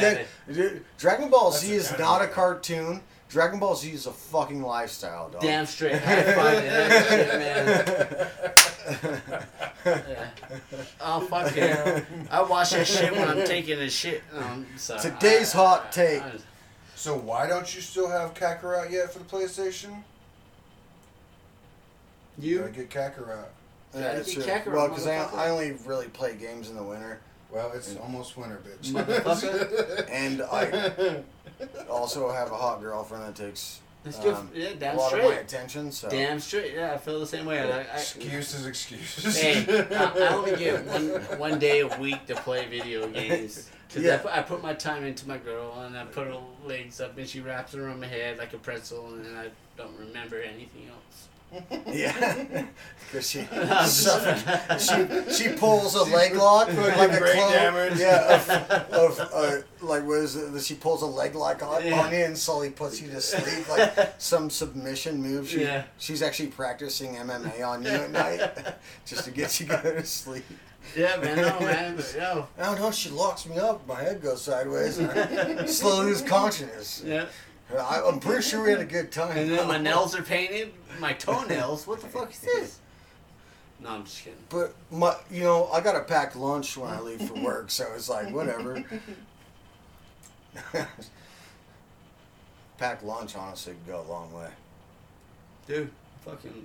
[0.00, 2.00] that, dude, Dragon Ball That's Z a is anime.
[2.02, 3.00] not a cartoon.
[3.32, 5.40] Dragon Ball Z is a fucking lifestyle, dog.
[5.40, 5.94] Damn straight.
[6.02, 7.28] High five that shit,
[9.84, 9.98] man.
[10.08, 10.28] Yeah.
[11.00, 12.02] Oh fuck yeah!
[12.30, 14.22] I watch that shit when I'm taking a shit.
[14.36, 15.00] Um, no, I'm.
[15.00, 16.22] Today's I- hot I- take.
[16.22, 16.32] I-
[16.94, 20.02] So why don't you still have Kakarot yet for the PlayStation?
[22.38, 23.46] You gotta get Kakarot.
[23.94, 24.42] Yeah, Gotta it's true.
[24.42, 25.16] Kakarot, Well, because I.
[25.34, 27.18] I only really play games in the winter,
[27.52, 28.92] Well, it's almost winter, bitch.
[28.92, 30.08] Motherfucker.
[30.10, 31.22] and I
[31.90, 34.34] also have a hot girlfriend that takes That's good.
[34.34, 35.40] um, yeah, a damn lot of my straight.
[35.40, 35.92] attention.
[35.92, 36.72] So Damn straight.
[36.74, 37.60] Yeah, I feel the same way.
[37.60, 39.38] I, I, excuses, excuses.
[39.38, 43.68] Hey, I, I only get one one day a week to play video games.
[43.92, 44.14] Cause Yeah.
[44.14, 47.18] I, put, I put my time into my girl and I put her legs up
[47.18, 50.40] and she wraps it around my head like a pretzel and then I don't remember
[50.40, 51.28] anything else.
[51.86, 52.64] Yeah,
[53.10, 54.80] because she I'm just- suffocate-
[55.30, 57.52] she she pulls a leg lock fucking like a brain clone.
[57.52, 57.98] damage.
[57.98, 58.36] Yeah,
[58.90, 60.62] of, of uh, like what is it?
[60.62, 62.00] She pulls a leg lock on, Yeah.
[62.00, 65.48] on you and slowly puts you to sleep, like some submission move.
[65.48, 65.84] She, Yeah.
[65.98, 68.40] she's actually practicing MMA on you at night
[69.04, 70.44] just to get you go to sleep.
[70.96, 72.90] yeah, man, no, man, but yo, I don't know.
[72.90, 73.86] She locks me up.
[73.86, 74.98] My head goes sideways.
[74.98, 75.10] And
[75.60, 77.02] I slowly lose consciousness.
[77.04, 77.26] yeah.
[77.78, 79.36] I, I'm pretty sure we had a good time.
[79.36, 81.86] And then my nails are painted, my toenails.
[81.86, 82.78] What the fuck is this?
[83.80, 84.38] No, I'm just kidding.
[84.48, 87.86] But my, you know, I got a packed lunch when I leave for work, so
[87.94, 88.84] it's like whatever.
[92.78, 94.50] packed lunch, honestly, could go a long way.
[95.66, 95.90] Dude,
[96.24, 96.64] fucking.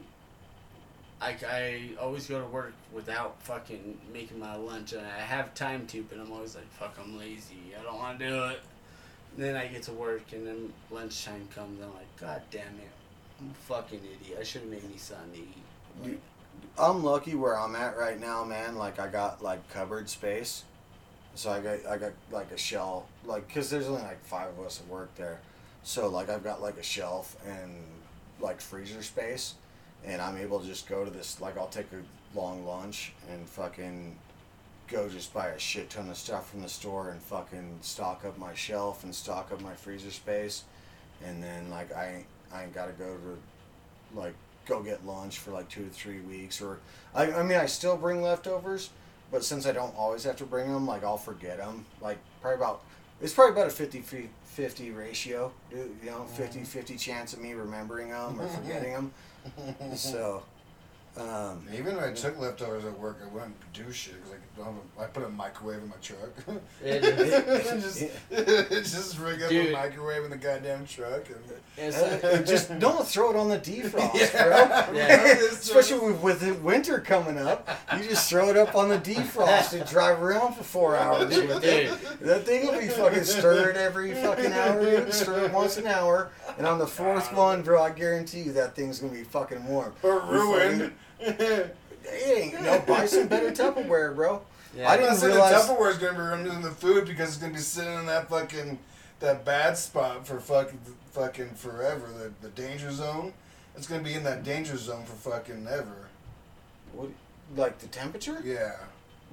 [1.20, 5.88] I, I always go to work without fucking making my lunch, and I have time
[5.88, 7.74] to, but I'm always like, fuck, I'm lazy.
[7.80, 8.60] I don't want to do it.
[9.38, 12.91] Then I get to work, and then lunchtime comes, and I'm like, god damn it.
[13.39, 14.39] I'm a fucking idiot.
[14.39, 16.19] I should have made me something to eat.
[16.77, 18.75] I'm lucky where I'm at right now, man.
[18.75, 20.63] Like I got like cupboard space,
[21.35, 24.65] so I got I got like a shelf, like because there's only like five of
[24.65, 25.39] us that work there,
[25.83, 27.83] so like I've got like a shelf and
[28.39, 29.55] like freezer space,
[30.05, 33.47] and I'm able to just go to this like I'll take a long lunch and
[33.47, 34.15] fucking
[34.88, 38.38] go just buy a shit ton of stuff from the store and fucking stock up
[38.38, 40.63] my shelf and stock up my freezer space,
[41.25, 44.33] and then like I ain't, I ain't gotta go to like
[44.67, 46.79] go get lunch for like two to three weeks or
[47.15, 48.89] I, I mean I still bring leftovers
[49.31, 52.57] but since I don't always have to bring them like I'll forget them like probably
[52.57, 52.81] about
[53.21, 56.65] it's probably about a 50 50 ratio you know 50 mm-hmm.
[56.65, 59.11] 50 chance of me remembering them or forgetting them
[59.95, 60.43] so
[61.20, 64.65] um, Even if I took leftovers at work, I wouldn't do shit because I, don't
[64.74, 66.30] have a- I put a microwave in my truck.
[66.84, 67.82] Yeah, dude.
[67.82, 67.99] just,
[68.93, 69.70] just rig up Dude.
[69.70, 71.26] a microwave in the goddamn truck.
[71.28, 71.38] And,
[71.78, 74.86] It's uh, like- just don't throw it on the defrost Yeah.
[74.86, 75.34] bro Yeah.
[75.51, 79.74] especially with, with the winter coming up you just throw it up on the defrost
[79.80, 83.76] and drive around for four hours with it Dude, That thing will be fucking stirred
[83.78, 85.13] every fucking hour, dude.
[85.13, 86.32] Stir it once an hour.
[86.57, 89.93] And on the fourth one, bro, I guarantee you that thing's gonna be fucking warm.
[90.03, 90.93] or ruined.
[91.20, 91.76] It
[92.53, 94.41] ain't, no, buy some better Tupperware, bro.
[94.76, 94.89] yeah.
[94.89, 97.30] I I'm didn't not saying realize- the Tupperware's gonna be ruined in the food because
[97.30, 98.80] it's gonna be sitting in that fucking
[99.20, 100.80] that bad spot for fucking
[101.11, 102.07] fucking forever.
[102.18, 103.34] The the danger zone.
[103.76, 106.07] It's gonna be in that danger zone for fucking ever.
[106.93, 107.09] What,
[107.55, 108.41] like the temperature?
[108.43, 108.76] Yeah.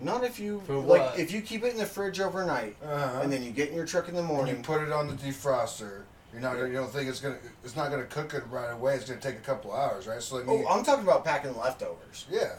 [0.00, 1.18] Not if you For like what?
[1.18, 3.20] if you keep it in the fridge overnight Uh-huh.
[3.22, 5.14] and then you get in your truck in the when you put it on the
[5.14, 6.00] defroster,
[6.34, 8.96] you're not gonna, you don't think it's gonna it's not gonna cook it right away.
[8.96, 10.20] It's gonna take a couple hours, right?
[10.22, 12.26] So like Oh, I'm talking about packing leftovers.
[12.30, 12.56] yeah.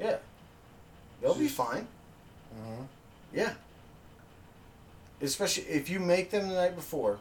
[0.00, 0.16] Yeah,
[1.22, 1.86] they'll be fine.
[2.52, 2.82] Uh-huh.
[3.32, 3.52] Yeah.
[5.22, 7.18] Especially if you make them the night before.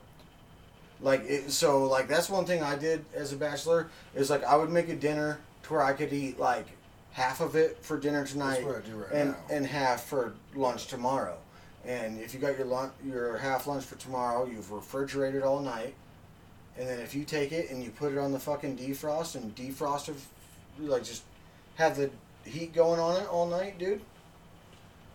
[1.00, 4.56] Like it, so, like that's one thing I did as a bachelor is like I
[4.56, 6.66] would make a dinner to where I could eat like
[7.12, 9.38] half of it for dinner tonight what I do right and now.
[9.52, 11.38] and half for lunch tomorrow.
[11.86, 15.96] And if you got your lunch, your half lunch for tomorrow, you've refrigerated all night.
[16.78, 19.54] And then if you take it and you put it on the fucking defrost and
[19.56, 20.16] defrost it,
[20.80, 21.24] like just
[21.76, 22.10] have the
[22.46, 24.02] heat going on it all night, dude.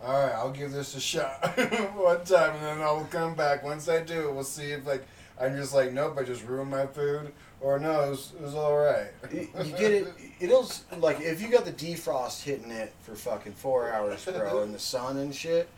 [0.02, 1.58] All right, I'll give this a shot
[1.96, 3.64] one time, and then I'll come back.
[3.64, 5.04] Once I do it, we'll see if like
[5.40, 8.54] I'm just like, nope, I just ruined my food, or no, it was, it was
[8.54, 9.08] all right.
[9.32, 10.08] You you get it.
[10.38, 14.72] It'll like if you got the defrost hitting it for fucking four hours, bro, in
[14.72, 15.68] the sun and shit.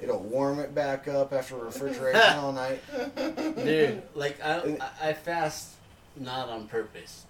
[0.00, 2.80] It'll warm it back up after refrigeration all night.
[3.56, 5.74] Dude, like I, I, I fast
[6.16, 7.24] not on purpose.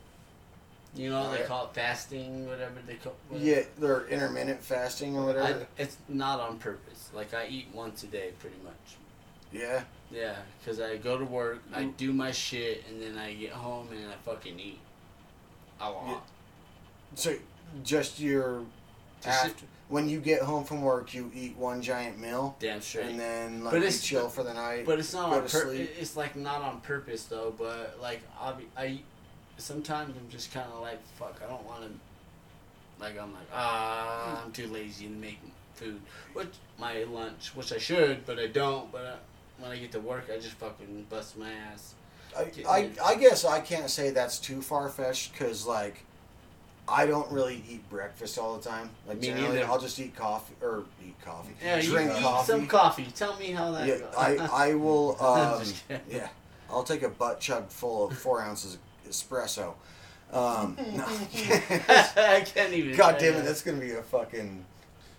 [0.95, 3.15] You know they call it fasting, whatever they call.
[3.29, 3.49] Whatever.
[3.51, 5.67] Yeah, they're intermittent fasting or I, whatever.
[5.77, 7.11] it's not on purpose.
[7.15, 8.97] Like I eat once a day, pretty much.
[9.53, 9.83] Yeah.
[10.11, 13.89] Yeah, because I go to work, I do my shit, and then I get home
[13.93, 14.79] and I fucking eat
[15.81, 16.27] a lot.
[17.15, 17.37] So
[17.85, 18.63] just your
[19.23, 23.07] Just- after when you get home from work, you eat one giant meal, Damn straight.
[23.07, 24.85] and then But like you it's- chill for the night.
[24.87, 27.55] But it's not on pur- It's like not on purpose though.
[27.57, 29.01] But like I, I
[29.57, 31.41] sometimes I'm just kind of like fuck.
[31.45, 31.91] I don't want to.
[33.01, 35.39] Like I'm like ah, I'm too lazy to make
[35.75, 36.01] food.
[36.33, 38.91] Which my lunch, which I should, but I don't.
[38.93, 39.17] But uh,
[39.59, 41.95] when I get to work, I just fucking bust my ass.
[42.37, 46.05] I, I, I guess I can't say that's too far fetched because like
[46.91, 48.91] I don't really eat breakfast all the time.
[49.07, 49.67] Like Me generally, neither.
[49.67, 52.51] I'll just eat coffee or eat coffee, Yeah, you drink eat coffee.
[52.53, 53.07] some coffee.
[53.15, 53.87] Tell me how that.
[53.87, 54.15] yeah, goes.
[54.17, 54.37] I
[54.71, 55.23] I will.
[55.23, 55.63] Um,
[56.11, 56.29] yeah,
[56.71, 58.81] I'll take a butt chug full of four ounces of
[59.11, 59.75] espresso.
[60.33, 61.05] Um, no.
[61.07, 62.97] I can't even.
[62.97, 64.65] God damn it, that's gonna be a fucking.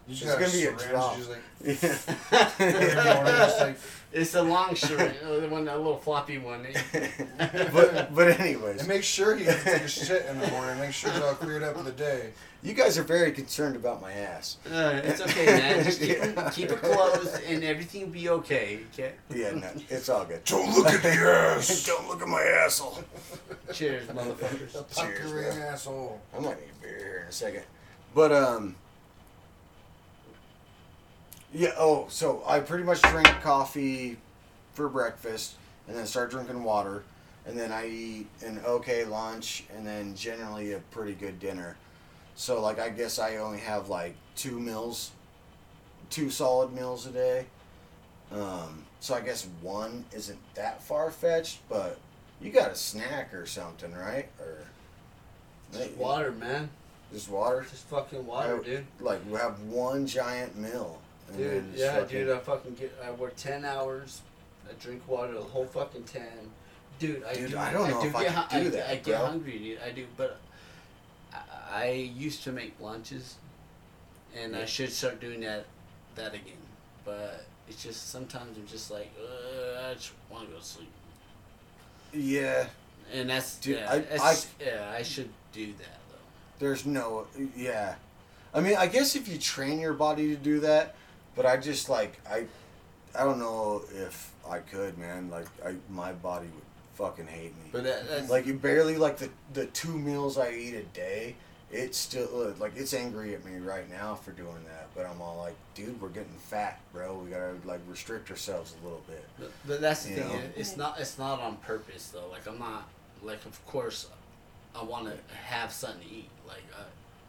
[0.07, 1.17] You just It's got gonna be a drop.
[1.17, 2.55] Just like, Yeah.
[2.59, 3.77] every morning, just like,
[4.11, 6.65] It's a long shirt, uh, the one, a little floppy one.
[7.37, 10.79] but but anyways, and make sure he doesn't take a shit in the morning.
[10.79, 12.31] Make sure it's all cleared up for the day.
[12.63, 14.57] you guys are very concerned about my ass.
[14.65, 15.83] Uh, it's okay, man.
[15.83, 16.49] Just keep, Yeah.
[16.49, 18.79] keep it closed, and everything will be okay.
[18.93, 19.13] Okay.
[19.33, 20.43] Yeah, no, it's all good.
[20.43, 21.85] Don't look at the ass.
[21.85, 22.97] Don't look at my asshole.
[23.73, 24.71] Cheers, motherfuckers.
[24.71, 25.63] Cheers, Puckering bro.
[25.67, 26.21] asshole.
[26.35, 27.63] I might need a beer here in a second.
[28.15, 28.75] But um
[31.53, 34.17] Yeah, oh, so I pretty much drink coffee
[34.73, 35.55] for breakfast
[35.87, 37.03] and then start drinking water
[37.45, 41.75] and then I eat an okay lunch and then generally a pretty good dinner.
[42.35, 45.11] So like I guess I only have like two meals
[46.09, 47.45] two solid meals a day.
[48.31, 51.97] Um so I guess one isn't that far fetched, but
[52.41, 54.27] you got a snack or something, right?
[54.39, 54.59] Or
[55.73, 56.69] Just water, man.
[57.11, 57.65] just water.
[57.69, 58.85] Just fucking water, I- dude.
[58.99, 61.01] Like we have one giant meal.
[61.37, 62.29] Dude, yeah, fucking- dude.
[62.31, 62.93] I fucking get.
[63.03, 64.21] I work ten hours.
[64.69, 66.27] I drink water the whole fucking ten.
[66.99, 67.57] Dude, I Dude, do.
[67.57, 69.79] I don't know if I get, could hu- do I, that, I get hungry, dude.
[69.81, 70.37] I do, but
[71.33, 71.39] I,
[71.71, 73.35] I used to make lunches,
[74.37, 75.65] and I should start doing that,
[76.15, 76.57] that again.
[77.05, 80.91] But it's just sometimes I'm just like, uh, I just want to go to sleep,
[82.13, 82.67] Yeah,
[83.13, 84.91] and that's Dude, yeah, I- that's- yeah.
[84.95, 86.17] I should do that though.
[86.59, 87.27] there's no.
[87.55, 87.95] Yeah,
[88.53, 90.95] I mean, I guess if you train your body to do that,
[91.35, 92.45] but I just like I,
[93.17, 95.29] I don't know if I could, man.
[95.29, 96.63] Like I, my body would
[96.95, 97.69] fucking hate me.
[97.71, 101.35] But that, that's like you barely like the the two meals I eat a day.
[101.71, 105.37] It's still like it's angry at me right now for doing that, but I'm all
[105.37, 107.15] like, dude, we're getting fat, bro.
[107.23, 109.23] We gotta like restrict ourselves a little bit.
[109.37, 110.29] But, but that's the You thing.
[110.29, 110.41] know?
[110.55, 110.99] It's not.
[110.99, 112.27] It's not on purpose though.
[112.31, 112.87] Like I'm not.
[113.21, 114.07] Like of course,
[114.75, 116.29] I want to have something to eat.
[116.47, 116.63] Like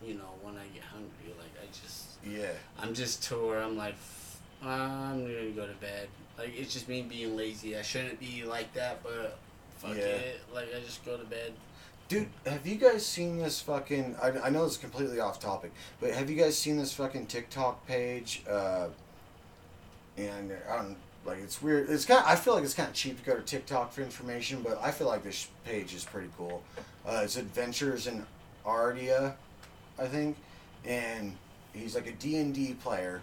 [0.03, 2.00] you know, when I get hungry, like I just.
[2.27, 2.53] Yeah.
[2.79, 3.95] I'm just where I'm like,
[4.63, 6.09] I'm gonna go to bed.
[6.39, 7.77] Like it's just me being lazy.
[7.77, 9.39] I shouldn't be like that, but
[9.79, 10.05] fuck Yeah.
[10.05, 10.41] it.
[10.55, 11.53] Like I just go to bed.
[12.09, 14.17] Dude, have you guys seen this fucking?
[14.21, 17.87] I, I know it's completely off topic, but have you guys seen this fucking TikTok
[17.87, 18.43] page?
[18.51, 18.89] Uh,
[20.17, 21.89] and I don't like it's weird.
[21.89, 22.23] It's kind.
[22.27, 24.91] I feel like it's kind of cheap to go to TikTok for information, but I
[24.91, 26.63] feel like this page is pretty cool.
[27.07, 28.27] Uh, it's Adventures in
[28.67, 29.37] Ardia,
[29.99, 30.37] I think,
[30.85, 31.37] and
[31.73, 33.23] he's like a D and D player,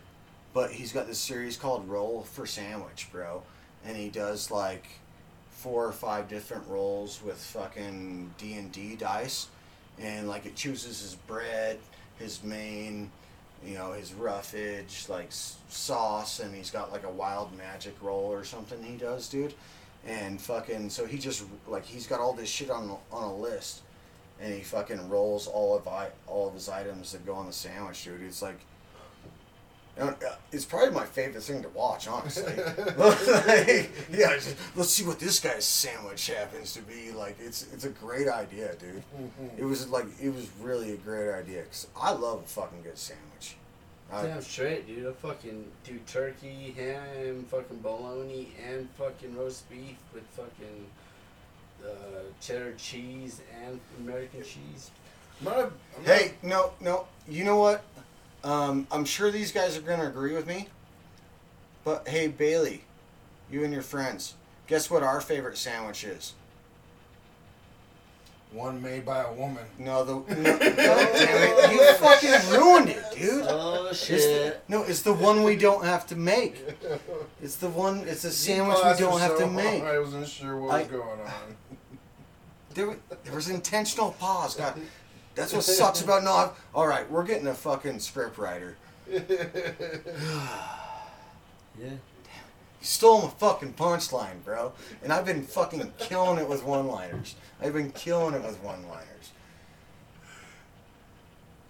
[0.53, 3.43] but he's got this series called Roll for Sandwich, bro,
[3.85, 4.87] and he does like
[5.49, 9.47] four or five different rolls with fucking D and D dice,
[9.99, 11.79] and like it chooses his bread,
[12.19, 13.11] his main,
[13.65, 18.43] you know, his roughage, like sauce, and he's got like a wild magic roll or
[18.43, 19.53] something he does, dude,
[20.05, 23.81] and fucking so he just like he's got all this shit on on a list,
[24.41, 27.53] and he fucking rolls all of I all of his items that go on the
[27.53, 28.21] sandwich, dude.
[28.21, 28.59] It's like.
[29.99, 32.53] And, uh, it's probably my favorite thing to watch, honestly.
[32.55, 33.17] Like,
[34.11, 37.11] yeah, just, let's see what this guy's sandwich happens to be.
[37.11, 39.01] Like, it's it's a great idea, dude.
[39.57, 41.63] It was like it was really a great idea.
[41.63, 43.55] Cause I love a fucking good sandwich.
[44.11, 45.07] I, Damn straight, dude.
[45.07, 50.85] I fucking do turkey, ham, fucking bologna, and fucking roast beef with fucking
[51.85, 51.89] uh,
[52.41, 54.91] cheddar cheese and American cheese.
[55.39, 55.63] I'm not a,
[55.97, 57.07] I'm Hey, no, no.
[57.27, 57.83] You know what?
[58.43, 60.67] Um, I'm sure these guys are gonna agree with me.
[61.83, 62.83] But hey, Bailey,
[63.51, 64.35] you and your friends,
[64.67, 66.33] guess what our favorite sandwich is?
[68.51, 69.63] one made by a woman.
[69.77, 70.23] No, the no,
[70.57, 73.45] God damn it, you fucking ruined it, dude.
[73.47, 74.63] Oh It's the, shit!
[74.69, 76.63] no, it's the one we don't have to make.
[77.41, 77.99] It's the one.
[78.07, 79.83] It's a sandwich we don't have to make.
[79.83, 81.55] I wasn't sure what I- was going on.
[82.77, 84.53] There, wa- there was intentional pause.
[84.55, 84.79] God,
[85.33, 86.55] that's what sucks about not.
[86.75, 88.77] All right, we're getting a fucking script writer.
[91.79, 91.89] Yeah.
[91.91, 91.97] You
[92.81, 94.73] stole my fucking punchline, bro.
[95.03, 97.35] And I've been fucking killing it with one-liners.
[97.61, 99.31] I've been killing it with one-liners.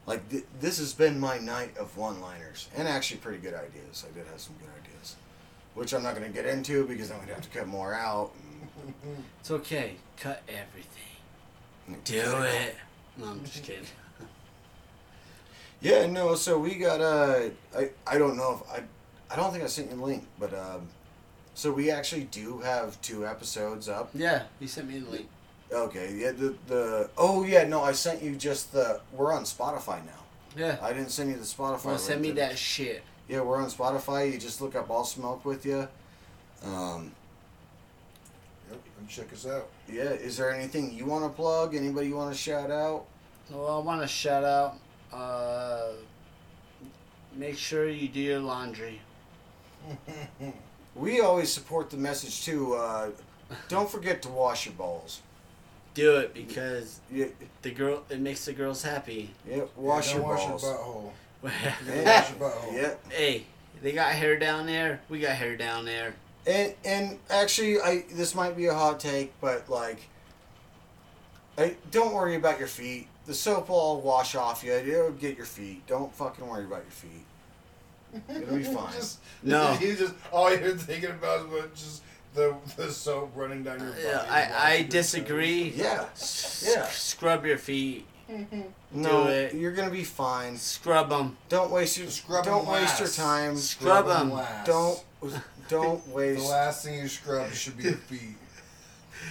[0.05, 4.05] Like th- this has been my night of one-liners, and actually pretty good ideas.
[4.09, 5.17] I did have some good ideas,
[5.73, 7.93] which I'm not going to get into because I'm going to have to cut more
[7.93, 8.31] out.
[9.39, 9.95] It's okay.
[10.19, 12.01] Cut everything.
[12.03, 12.75] Do it.
[13.17, 13.86] No, I'm just kidding.
[15.82, 16.36] Yeah, no.
[16.36, 18.84] So we got uh, I I don't know if I
[19.34, 20.88] I don't think I sent you the link, but um,
[21.53, 24.09] so we actually do have two episodes up.
[24.13, 25.28] Yeah, you sent me the link.
[25.71, 26.32] Okay, yeah.
[26.32, 29.01] The the oh yeah, no, I sent you just the.
[29.13, 30.23] We're on Spotify now.
[30.57, 30.78] Yeah.
[30.82, 31.86] I didn't send you the Spotify.
[31.86, 32.47] Well, send me link, did I?
[32.49, 33.03] that shit.
[33.28, 34.32] Yeah, we're on Spotify.
[34.32, 35.88] You just look up "All Smoke with You."
[36.63, 37.11] Um,
[39.07, 39.67] and check us out.
[39.91, 40.03] yeah.
[40.03, 41.75] Is there anything you want to plug?
[41.75, 43.05] Anybody you want to shout out?
[43.49, 44.75] Well, I want to shout out.
[45.13, 45.93] Uh,
[47.35, 49.01] make sure you do your laundry.
[50.95, 52.73] We always support the message too.
[52.73, 53.11] Uh,
[53.69, 55.21] don't forget to wash your balls.
[55.93, 57.27] Do it because Yeah,
[57.61, 59.29] the girl it makes the girls happy.
[59.47, 60.63] yeah wash Yeah, your don't wash balls.
[60.63, 61.11] your butthole.
[61.43, 62.03] Yeah.
[62.19, 62.73] Wash your butthole.
[62.73, 62.93] yeah.
[63.15, 63.45] hey,
[63.83, 64.99] they got hair down there.
[65.07, 66.15] We got hair down there.
[66.47, 69.99] And and actually, I this might be a hot take, but like,
[71.57, 73.07] I don't worry about your feet.
[73.25, 74.71] The soap will all wash off you.
[74.71, 75.85] It'll get your feet.
[75.87, 77.25] Don't fucking worry about your feet.
[78.41, 78.93] It'll be fine.
[78.93, 79.77] just, No.
[79.81, 83.89] You just all you're thinking about is what just the the soap running down your
[83.89, 84.03] body.
[84.03, 85.73] Yeah, I, I your disagree.
[85.75, 86.05] Yeah.
[86.13, 86.87] S- Yeah.
[86.87, 88.05] Scrub your feet.
[88.31, 88.61] Mm-hmm.
[88.93, 89.53] No, Do it.
[89.53, 90.57] you're gonna be fine.
[90.57, 91.35] Scrub them.
[91.49, 93.57] Don't waste your Scrub don't waste your time.
[93.57, 95.33] Scrub Scrub 'em.
[95.72, 95.84] Last.
[95.84, 98.36] Don't don't The last thing you scrub should be your feet.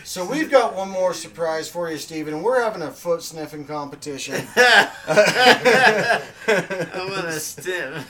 [0.05, 2.34] So we've got one more surprise for you, Stephen.
[2.34, 4.47] and We're having a foot sniffing competition.
[4.57, 6.22] I'm
[7.09, 8.05] gonna stim.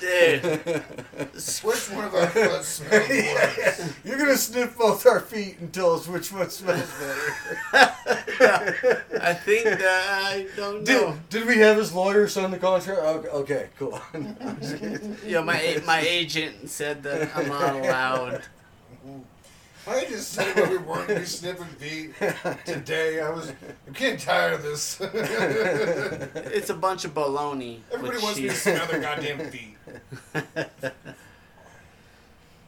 [0.00, 0.42] Dude.
[1.62, 3.92] Which one of our foot smells worse?
[4.04, 7.34] You're gonna sniff both our feet and tell us which one smells better.
[9.22, 11.12] I think that I don't know.
[11.12, 13.00] Did, did we have his lawyer sign the contract?
[13.00, 14.00] Okay, okay cool.
[15.26, 18.42] Yeah, my my agent said that I'm not allowed.
[19.86, 22.12] I just said when we weren't be sniffing feet
[22.64, 23.20] today.
[23.20, 23.50] I was
[23.86, 25.00] I'm getting tired of this.
[25.00, 27.80] It's a bunch of baloney.
[27.92, 29.76] Everybody wants me to smell their goddamn feet.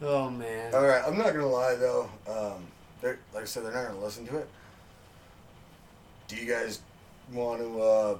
[0.05, 0.74] Oh man.
[0.74, 2.11] All right, I'm not gonna lie though.
[2.28, 2.64] Um,
[3.01, 4.49] they're, like I said, they're not gonna listen to it.
[6.26, 6.80] Do you guys
[7.33, 8.18] want to uh,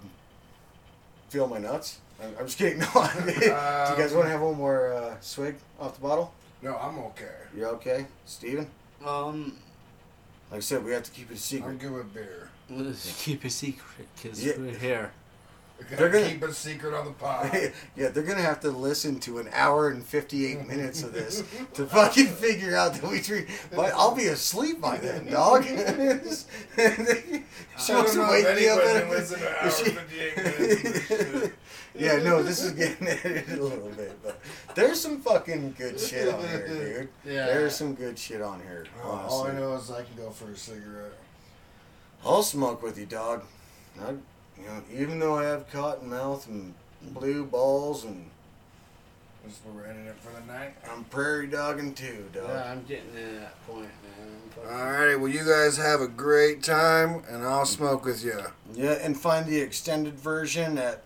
[1.29, 1.99] feel my nuts?
[2.23, 2.79] I'm, I'm just kidding.
[2.81, 6.03] No, I mean, do you guys want to have one more uh, swig off the
[6.03, 6.33] bottle?
[6.63, 7.35] No, I'm okay.
[7.57, 8.69] You okay, Stephen?
[9.05, 9.57] Um,
[10.53, 11.79] Like I said, we have to keep it a I'm secret.
[11.81, 12.49] good with beer.
[12.71, 14.53] let's keep a secret because Yeah.
[14.57, 15.11] we're here.
[15.91, 17.51] They're gonna- keep it secret on the pod.
[17.97, 21.43] yeah, they're gonna have to listen to an hour and fifty-eight minutes of this
[21.75, 23.49] to fucking figure out that we treat.
[23.75, 25.65] But I'll be asleep by then, dog.
[25.67, 25.75] she
[27.93, 28.79] wants to wake me up.
[28.81, 29.93] at- can listen to an hour She-
[30.37, 31.53] minutes of
[31.95, 34.41] yeah, no, this is getting edited a little bit, but
[34.75, 37.09] there's some fucking good shit on here, dude.
[37.25, 37.45] Yeah.
[37.47, 38.87] There's some good shit on here.
[39.05, 41.13] All I know is I can go for a cigarette.
[42.25, 43.43] I'll smoke with you, dog.
[44.01, 44.15] I,
[44.59, 48.27] you know, even though I have cotton mouth and blue balls, and
[49.45, 50.75] This is where we're ending it for the night.
[50.91, 52.45] I'm prairie dogging too, dog.
[52.49, 54.39] Yeah, I'm getting to that point, man.
[54.65, 58.41] I'm Alrighty, well, you guys have a great time, and I'll smoke with you.
[58.75, 61.03] Yeah, and find the extended version at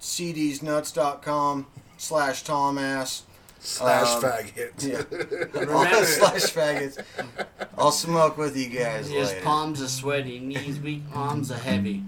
[0.00, 1.66] cdsnuts.com
[1.98, 3.22] slash tomass.
[3.60, 4.82] Slash Um, faggot.
[4.82, 5.02] Yeah.
[5.60, 7.02] Remember- slash faggots.
[7.78, 9.40] I'll smoke with you guys His later.
[9.42, 12.02] palms are sweaty, knees weak, arms are heavy.